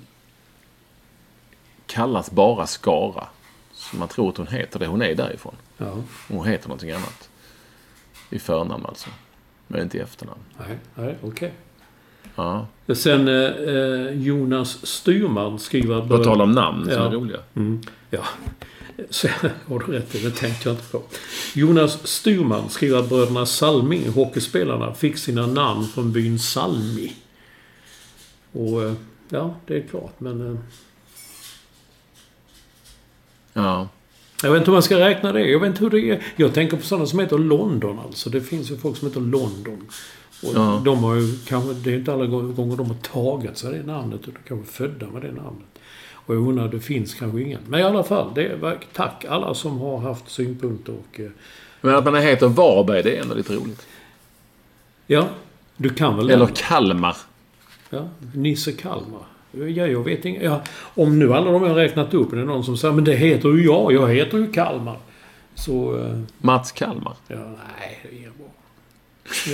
[1.86, 3.26] kallas bara Skara.
[3.72, 4.86] Så man tror att hon heter det.
[4.86, 5.54] Hon är därifrån.
[5.78, 5.94] Ja,
[6.28, 7.28] Hon heter någonting annat.
[8.30, 9.08] I förnamn alltså.
[9.66, 10.40] Men inte i efternamn.
[10.58, 11.52] nej, nej, okej.
[12.38, 12.66] Ja.
[12.94, 16.00] Sen eh, eh, Jonas Styrman skriver...
[16.08, 17.06] På tal om namn som Ja.
[17.06, 17.38] är roliga.
[17.56, 17.80] Mm,
[18.10, 18.24] ja.
[19.10, 19.28] Så
[19.66, 21.02] har du rätt i, det tänkte jag inte på.
[21.54, 27.12] Jonas Styrman skriver att bröderna Salming, hockeyspelarna, fick sina namn från byn Salmi.
[28.52, 28.92] Och eh,
[29.28, 30.52] ja, det är klart, men...
[30.54, 30.58] Eh,
[33.52, 33.88] Ja.
[34.42, 35.46] jag vet inte hur man ska räkna det.
[35.46, 36.22] Jag vet inte hur det är.
[36.36, 38.30] Jag tänker på sådana som heter London alltså.
[38.30, 39.88] Det finns ju folk som heter London.
[40.42, 40.82] Och Ja.
[40.84, 44.20] de har ju kanske, det är inte alla gånger de har tagit sig det namnet,
[44.28, 45.66] utan kanske födda med det namnet.
[46.12, 47.60] Och jag undrar, det finns kanske ingen.
[47.66, 51.20] Men i alla fall, det är, tack alla som har haft synpunkter och...
[51.20, 51.30] eh,
[51.80, 53.86] Men att man heter Varberg, det är ändå lite roligt.
[55.06, 55.28] Ja,
[55.76, 56.54] du kan väl Eller den?
[56.54, 57.16] Kalmar.
[57.90, 59.22] Ja, Nisse Kalmar.
[59.52, 60.44] Ja, jag vet inte.
[60.44, 63.04] Ja, om nu alla de jag har räknat upp, är det någon som säger men
[63.04, 63.92] det heter ju jag.
[63.92, 64.96] Jag heter ju Kalmar.
[65.54, 65.98] Så...
[65.98, 67.14] eh, Mats Kalmar.
[67.28, 68.46] Ja, nej, det är bra.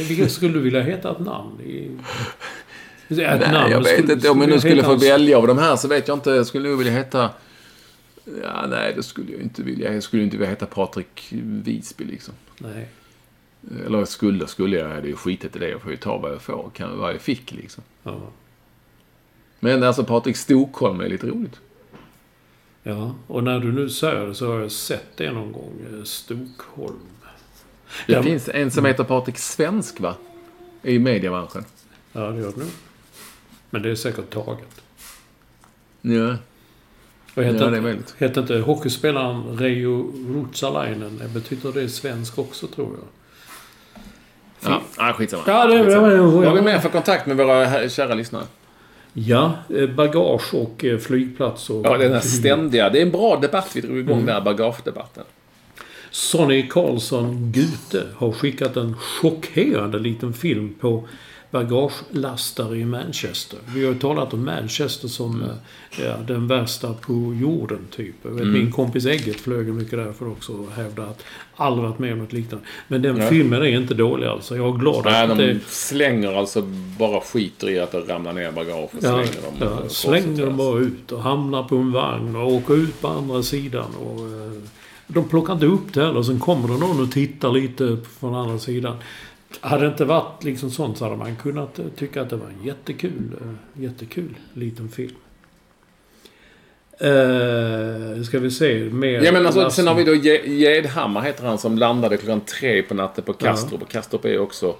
[0.08, 1.60] Vilket skulle du vilja heta ett namn?
[1.60, 4.30] Ett Nej, jag vet Skulle- inte.
[4.30, 6.30] Om jag nu skulle få en- välja av de här så vet jag inte.
[6.30, 7.30] Jag skulle nog vilja heta...
[8.42, 9.92] Ja, nej, det skulle jag inte vilja.
[9.94, 12.34] Jag skulle inte vilja heta Patrik Visby liksom.
[12.58, 12.88] Nej.
[13.86, 14.90] Eller skulle, skulle jag.
[14.90, 15.68] Jag hade ju skitit i det.
[15.68, 16.70] Jag får ju ta vad jag får.
[16.74, 17.84] Kan, vad jag fick liksom.
[18.02, 18.20] Ja.
[19.60, 21.60] Men alltså Patrik Stokholm är lite roligt.
[22.82, 25.72] ja, och när du nu säger det så har jag sett det någon gång.
[25.92, 26.98] eh, Stokholm.
[28.06, 28.22] Det Ja.
[28.22, 30.14] finns en som heter Patrik Svensk va?
[30.82, 31.64] I mediebranschen.
[32.12, 32.68] Ja, det gör det nog.
[33.70, 34.82] Men det är säkert taget.
[36.00, 36.36] Ja.
[37.34, 38.14] Och heter, Ja, det är möjligt.
[38.18, 43.04] heter inte hockeyspelaren Reijo Ruotsalainen, betyder det svensk också tror jag?
[44.70, 45.42] Ja, ah, skitsamma.
[45.46, 46.12] Ja, det skitsamma.
[46.12, 46.22] ja.
[46.22, 48.44] Vad har vi mer för kontakt med våra kära lyssnare?
[49.12, 51.86] Ja, eh, bagage och eh, flygplats och...
[51.86, 52.90] Ja, den här ständiga.
[52.90, 54.26] Det är en bra debatt vi drog igång Mm.
[54.26, 55.24] där, bagagedebatten.
[56.18, 61.08] Sonny Karlsson Gute har skickat en chockerande liten film på
[61.50, 63.58] bagagelastare i Manchester.
[63.74, 65.56] Vi har ju talat om Manchester som Mm.
[66.04, 68.14] ja, den värsta på jorden, typ.
[68.22, 68.52] Jag vet, Mm.
[68.52, 71.22] Min kompis Egget flög mycket därför också och hävdade att
[71.56, 72.66] aldrig varit med om något liknande.
[72.88, 73.26] Men den Ja.
[73.28, 74.56] filmen är inte dålig alltså.
[74.56, 75.60] Jag är glad Nej, att de det...
[75.68, 76.62] slänger alltså
[76.98, 79.54] bara skiter i att det ramlar ner bagage och Ja, slänger dem.
[79.82, 83.42] ja, slänger dem bara ut och hamnar på en vagn och åker ut på andra
[83.42, 83.94] sidan.
[83.94, 84.52] Och, eh,
[85.06, 86.22] de plockar inte upp det heller.
[86.22, 88.96] Sen kommer det någon och tittar lite från andra sidan.
[89.60, 92.46] Hade det inte varit liksom sånt så hade man kunnat eh, tycka att det var
[92.46, 95.14] en jättekul, eh, jättekul liten film.
[96.98, 99.22] Eh, ska vi se mer...
[99.22, 102.82] Ja, men alltså, sen har vi då Ge- Gedhammar heter han som landade klockan tre
[102.82, 103.82] på natten på Kastrup.
[103.82, 104.76] Och Kastrup är också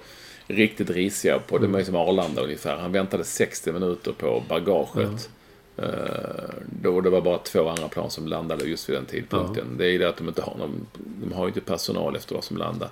[0.47, 1.67] riktigt risiga på det.
[1.67, 2.77] De är som Arlanda ungefär.
[2.77, 5.07] Han väntade 60 minuter på bagaget.
[5.09, 5.17] Eh,
[6.81, 9.65] då det var bara två andra plan som landade just vid den tidpunkten.
[9.77, 10.87] Det är det att de inte har någon,
[11.21, 12.89] de har ju inte personal efter vad som landar.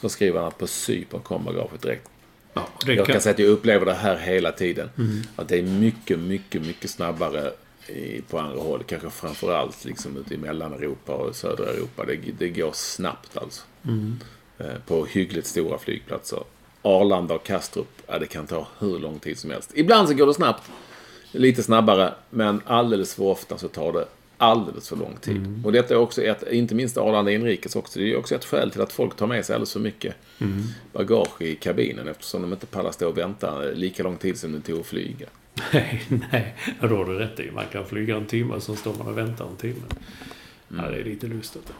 [0.00, 2.08] Så skriver han att på Cypern kom bagaget direkt.
[2.54, 4.90] Ja, det Jag kan- kan säga att jag upplever det här hela tiden.
[4.98, 5.22] Mm.
[5.36, 7.52] Att det är mycket, mycket, mycket snabbare
[7.86, 8.82] i, på andra håll.
[8.86, 12.04] Kanske framförallt liksom ute i Mellaneuropa och södra Europa.
[12.04, 13.62] Det, det går snabbt alltså.
[13.84, 14.16] Mm.
[14.58, 16.42] Eh, på hyggligt stora flygplatser.
[16.82, 19.70] Arlanda och Kastrup, ja, det kan ta hur lång tid som helst.
[19.74, 20.70] Ibland så går det snabbt.
[21.32, 24.04] Lite snabbare, men alldeles för ofta så tar det
[24.36, 25.36] alldeles för lång tid.
[25.36, 25.64] Mm.
[25.64, 28.70] Och detta är också ett, inte minst Arlanda inrikes också, det är också ett skäl
[28.70, 30.62] till att folk tar med sig alldeles för mycket Mm.
[30.92, 34.60] bagage i kabinen eftersom de inte pallar stå och vänta lika lång tid som det
[34.60, 35.26] tog att flyga.
[35.72, 36.02] Nej,
[36.32, 36.54] nej.
[36.80, 37.50] Då har du rätt i.
[37.50, 39.82] Man kan flyga en timme, sen står man och väntar en timme.
[40.68, 41.72] Ja, det är lite lustigt.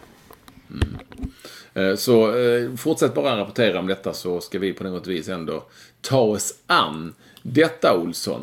[1.74, 5.64] Eh, Så eh, fortsätt bara rapportera om detta så ska vi på något vis ändå
[6.00, 8.42] ta oss an detta Olsson.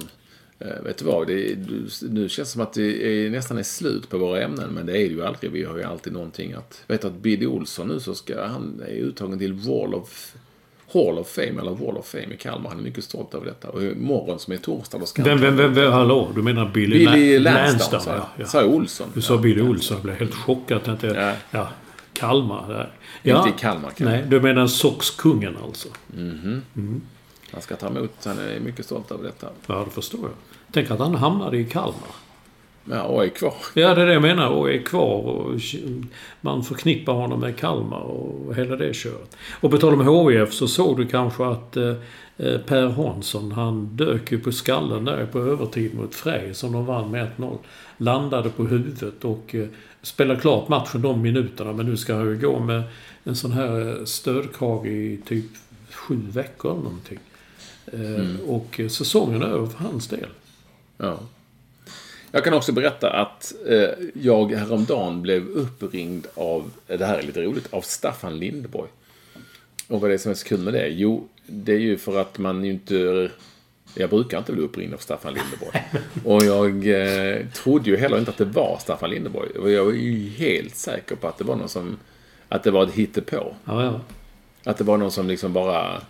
[0.59, 1.55] Eh, vet du vad, det
[2.09, 4.91] nu känns det som att det är, nästan är slut på våra ämnen, men det
[4.91, 5.51] är det ju aldrig.
[5.51, 6.83] Vi har ju alltid någonting att...
[6.87, 10.33] Vet du att Biddy Olsson nu så ska han är uttagen till Wall of,
[10.93, 12.69] Hall of Fame, eller Wall of Fame i Kalmar.
[12.69, 13.69] Han är mycket stolt över detta.
[13.69, 16.31] Och imorgon som är torsdag, då ska Vem, vem, vem, vem, hallå?
[16.35, 18.19] Du menar Billy, Billy La- Lansdown, sa jag.
[18.19, 18.61] ja, ja.
[18.61, 19.07] Jag Olsson?
[19.13, 19.75] Du sa Ja, Billy Lansdown.
[19.75, 19.97] Olsson.
[19.97, 20.77] Jag blev helt chockad.
[20.77, 21.33] Jag tänkte, Ja.
[21.59, 21.69] ja.
[22.13, 22.65] Kalmar.
[22.69, 22.91] Där.
[23.37, 24.03] Inte i Kalmar, kanske.
[24.05, 25.87] Nej, du menar Soxkungen alltså?
[27.51, 29.47] Han ska ta emot, han är mycket stolt över detta.
[29.67, 30.31] Ja, det förstår jag.
[30.71, 32.15] Tänk att han hamnade i Kalmar.
[32.89, 33.53] Ja, är kvar.
[33.73, 34.49] Ja, det är det jag menar.
[34.49, 35.21] Och är kvar.
[35.21, 35.59] Och
[36.41, 39.37] man förknippar honom med Kalmar och hela det köret.
[39.59, 41.93] Och på tal om HIF så såg du kanske att eh,
[42.37, 46.85] eh, Per Hansson, han dök ju på skallen där på övertid mot Frej som de
[46.85, 47.57] vann med 1-0.
[47.97, 49.67] Landade på huvudet och eh,
[50.01, 51.73] spelade klart matchen de minuterna.
[51.73, 52.83] Men nu ska han ju gå med
[53.23, 55.45] en sån här stödkrage i typ
[55.91, 57.19] sju veckor eller någonting.
[57.93, 60.29] Eh, Och eh, säsongen är över för hans del.
[60.97, 61.19] Ja.
[62.31, 67.41] Jag kan också berätta att eh, jag häromdagen blev uppringd av, det här är lite
[67.41, 68.89] roligt, av Staffan Lindborg.
[69.87, 70.87] Och vad är det som är så kul med det?
[70.87, 73.29] Jo, det är ju för att man ju inte...
[73.93, 75.83] Jag brukar inte bli uppringd av Staffan Lindeborg.
[76.25, 79.49] Och jag eh, trodde ju heller inte att det var Staffan Lindeborg.
[79.49, 81.97] Och jag var ju helt säker på att det var någon som...
[82.49, 83.55] Att det var ett hittepå.
[83.65, 84.01] Ja, ja.
[84.63, 86.01] Att det var någon som liksom bara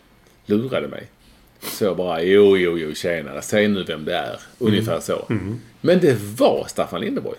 [0.45, 1.07] lurade mig.
[1.59, 4.39] Så bara, jo, jo, jo, tjenare, säg nu vem det är.
[4.57, 5.25] Ungefär så.
[5.81, 7.37] Men det var Staffan Lindeborg.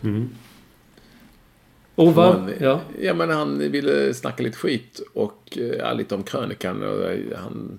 [1.98, 2.34] Och vad...
[2.34, 2.80] Han, Ja.
[3.00, 6.82] ja, men han ville snacka lite skit och eh, ja, lite om krönikan.
[6.82, 7.78] Och eh, han,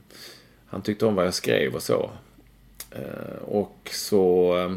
[0.66, 2.12] Han tyckte om vad jag skrev och så.
[2.92, 4.58] Eh, och så...
[4.58, 4.76] Eh,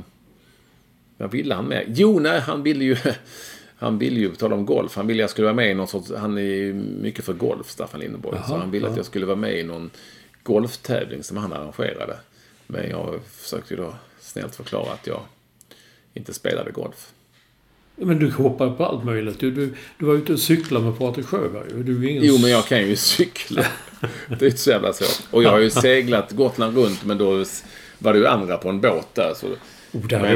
[1.16, 1.84] vad ville han med?
[1.88, 2.96] Jo, nej, han ville ju...
[3.76, 5.88] Han ville ju, tala om golf, han ville att jag skulle vara med i någon
[5.88, 6.12] sorts...
[6.16, 8.36] Han är ju mycket för golf, Staffan Lindeborg.
[8.36, 8.90] Jaha, så han ville ja.
[8.90, 9.90] att jag skulle vara med i någon
[10.42, 12.16] golftävling som han arrangerade.
[12.66, 15.20] Men jag försökte då snällt förklara att jag
[16.14, 17.10] inte spelade golf.
[17.96, 19.40] Men du hoppar på allt möjligt.
[19.40, 21.84] Du, du, du var ute och cyklade med Patrik Sjöberg.
[21.84, 23.66] Du är ingen Jo, men jag kan ju cykla.
[24.28, 25.20] Det är inte så jävla svårt.
[25.30, 27.44] Och jag har ju seglat Gotland runt, men då
[27.98, 29.34] var det ju andra på en båt där.
[29.36, 29.46] Så...
[29.92, 30.30] Oh, där men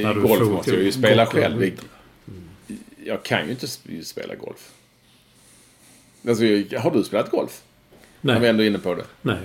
[0.00, 1.44] jag du golf måste jag ju spela Gotland.
[1.58, 1.80] själv.
[3.04, 4.70] Jag kan ju inte sp- spela golf.
[6.28, 6.44] Alltså,
[6.78, 7.62] har du spelat golf?
[8.24, 8.48] När vi Nej.
[8.50, 9.04] ändå är inne på det.
[9.22, 9.38] Nej.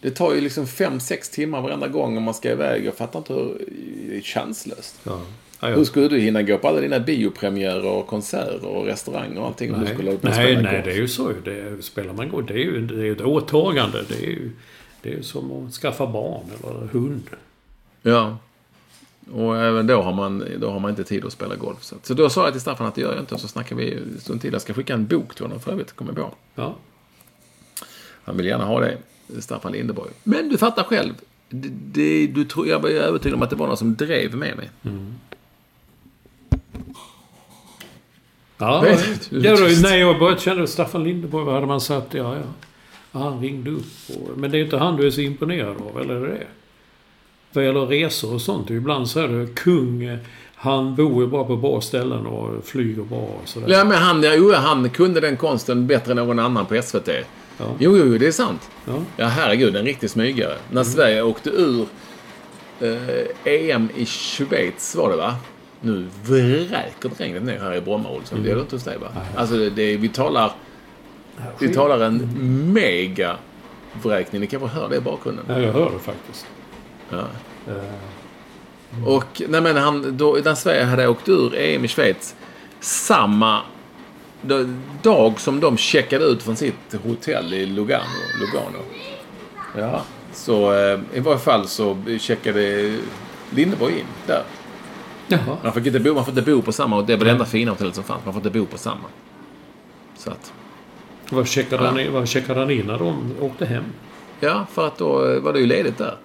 [0.00, 2.84] Det tar ju liksom fem sex timmar varenda gång om man ska iväg.
[2.86, 3.58] Jag fattar inte hur...
[4.08, 5.00] Det är chanslöst.
[5.04, 5.20] Ja.
[5.60, 9.46] Ja, Hur skulle du hinna gå på alla dina biopremiärer och konserter och restauranger och
[9.46, 11.32] allting om du skulle Nej, nej, nej, det är ju så.
[11.44, 14.04] Det är, spelar man golf, det är ju det är ett åtagande.
[14.08, 14.50] Det är ju
[15.02, 17.30] det är som att skaffa barn eller hund.
[18.02, 18.38] Ja.
[19.32, 21.82] Och även då har man, då har man inte tid att spela golf.
[21.84, 23.34] Så, så då sa jag till Staffan att det gör jag inte.
[23.34, 24.52] Och så snackade vi stund till.
[24.52, 26.34] Jag ska skicka en bok till honom för övrigt, kommer jag på.
[26.54, 26.76] Ja.
[28.24, 28.98] Han vill gärna ha det.
[29.38, 30.10] Staffan Lindeborg.
[30.24, 31.14] Men du fattar själv.
[31.48, 34.56] Det, det, du tror, jag var övertygad om att det var någon som drev med
[34.56, 34.70] mig.
[38.58, 39.82] Ja, Vet du, ja, då, tyst.
[39.82, 42.14] när jag började känna Staffan Lindeborg, vad hade man sagt?
[42.14, 42.42] Ja, ja.
[43.12, 43.86] ja han ringde upp.
[44.08, 46.46] Och, men det är inte han du är så imponerad av, eller är det?
[47.52, 50.18] Vad gäller resor och sånt, ibland så är det kung.
[50.54, 53.68] Han bor ju bara på bra ställen och flyger bra och sådär.
[53.68, 57.08] Ja, men han, jo, han kunde den konsten bättre än någon annan på SVT.
[57.58, 57.64] Ja.
[57.78, 58.70] Jo, jo, det är sant.
[58.86, 58.92] Ja.
[59.16, 60.54] Ja, herregud, en riktig smygare.
[60.70, 61.86] När Sverige åkte ur
[62.80, 65.36] eh, EM i Schweiz var det va?
[65.80, 68.42] Nu vräker regnet ner här i Bromma, Olsson.
[68.42, 69.08] Det är det inte hos dig va?
[69.36, 70.52] Alltså, det, det, vi talar...
[71.58, 72.28] Vi talar en
[72.72, 73.36] mega
[74.02, 74.40] vräkning.
[74.40, 75.44] Ni kan få höra det i bakgrunden.
[75.48, 76.46] Ja, jag hör det faktiskt.
[77.10, 77.24] Ja.
[77.68, 82.34] Eh, Och nej, men han, då, när Sverige hade åkt ur EM i Schweiz,
[82.80, 83.60] samma
[85.02, 88.04] dag som de checkade ut från sitt hotell i Lugano,
[88.40, 88.84] Lugano
[89.76, 90.02] ja,
[90.32, 92.96] så eh, i varje fall så checkade
[93.50, 94.42] Lindeborg in där.
[95.28, 95.56] Jaha.
[95.62, 97.02] Man fick inte bo, man får inte bo på samma.
[97.02, 98.24] Det var det enda fina hotellet som fanns.
[98.24, 99.04] Man får inte bo på samma.
[100.16, 100.52] Så att,
[101.30, 101.90] Vad checkade, Ja.
[101.90, 103.84] han, vad checkade han in när de åkte hem?
[104.40, 106.16] ja, för att då eh, var det ju ledigt där.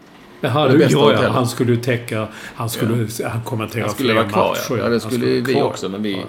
[0.44, 2.28] Jaha, Det du, bästa ja, ja, han skulle ju täcka...
[2.56, 4.66] Han skulle han kommentera Han skulle fler vara kvar, matcher.
[4.70, 4.78] ja.
[4.84, 4.90] ja.
[4.90, 5.64] Det skulle vi vara kvar.
[5.64, 6.24] också, men vi Ja.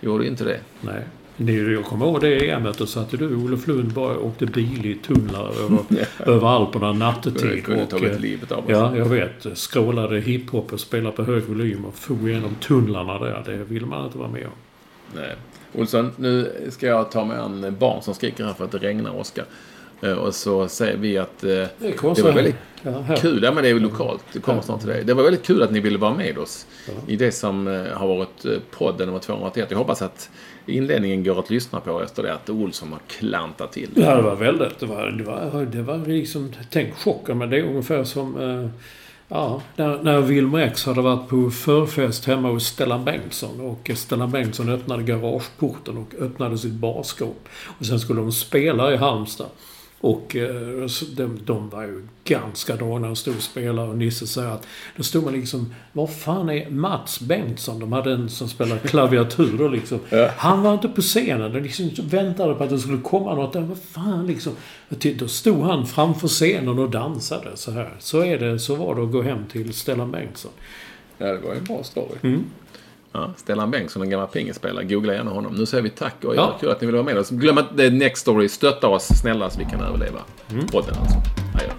[0.00, 0.60] gjorde inte det.
[0.80, 1.02] Nej.
[1.36, 4.94] Ju- jag kommer ihåg det EMet och satt du Olof Lund bara åkte bil i
[4.94, 5.78] tunnlar över,
[6.34, 7.50] över Alperna nattetid.
[7.50, 8.64] Det kunde och, tagit eh, livet av oss.
[8.68, 9.46] Ja, jag vet.
[9.54, 13.42] Skrålade hiphop och spelade på hög volym och for igenom tunnlarna där.
[13.46, 14.52] Det vill man inte vara med om.
[15.14, 15.34] Nej.
[15.72, 19.16] Olsson, nu ska jag ta mig an barn som skriker här för att det regnar,
[19.20, 19.44] Oskar.
[20.04, 23.42] Eh, Och så säger vi att eh, Det det var väldigt Ja, kul.
[23.42, 24.24] Ja, men det är ju lokalt.
[24.32, 25.04] Det kommer snart till dig.
[25.04, 26.66] Det var väldigt kul att ni ville vara med oss
[27.06, 29.70] i det som eh, har varit podden nummer 281.
[29.70, 30.30] Jag hoppas att
[30.66, 33.90] inledningen går att lyssna på efter det att Olsson har klantat till.
[33.94, 34.78] Ja, det var väldigt.
[34.78, 36.52] Det var, det var, det var liksom...
[36.70, 38.40] Tänk chocken, men det är ungefär som...
[38.40, 38.68] Eh,
[39.28, 43.60] ja, när, när Wilmer X hade varit på förfest hemma hos Stellan Bengtsson.
[43.60, 47.48] Och Stellan Bengtsson öppnade garageporten och öppnade sitt barskåp.
[47.78, 49.46] Och sen skulle de spela i Halmstad.
[50.04, 50.86] Och eh,
[51.16, 53.88] de, de var ju ganska dragna när de stod och spelade.
[53.88, 55.74] Och Nisse säger att då stod man liksom...
[55.92, 57.80] Var fan är Mats Bengtsson?
[57.80, 60.00] De hade en som spelade klaviatur och liksom.
[60.36, 61.52] Han var inte på scenen.
[61.52, 63.56] De liksom väntade på att det skulle komma något.
[63.56, 64.52] Vad fan liksom.
[65.18, 67.94] Då stod han framför scenen och dansade så här.
[67.98, 68.58] Så är det.
[68.58, 70.52] Så var det att gå hem till Stellan Bengtsson.
[71.18, 72.18] Ja, det var en bra story.
[72.22, 72.44] Mm.
[73.16, 74.84] Ja, Stellan Bengtsson, en gammal pingisspelare.
[74.84, 75.54] Googla gärna honom.
[75.54, 76.56] Nu säger vi tack och Ja.
[76.60, 77.30] kul att ni vill vara med oss.
[77.30, 78.48] Glöm är Next Story.
[78.48, 80.18] Stötta oss snälla så vi kan överleva.
[80.50, 80.66] Mm.
[80.66, 81.16] Podden alltså.
[81.54, 81.70] Adjö.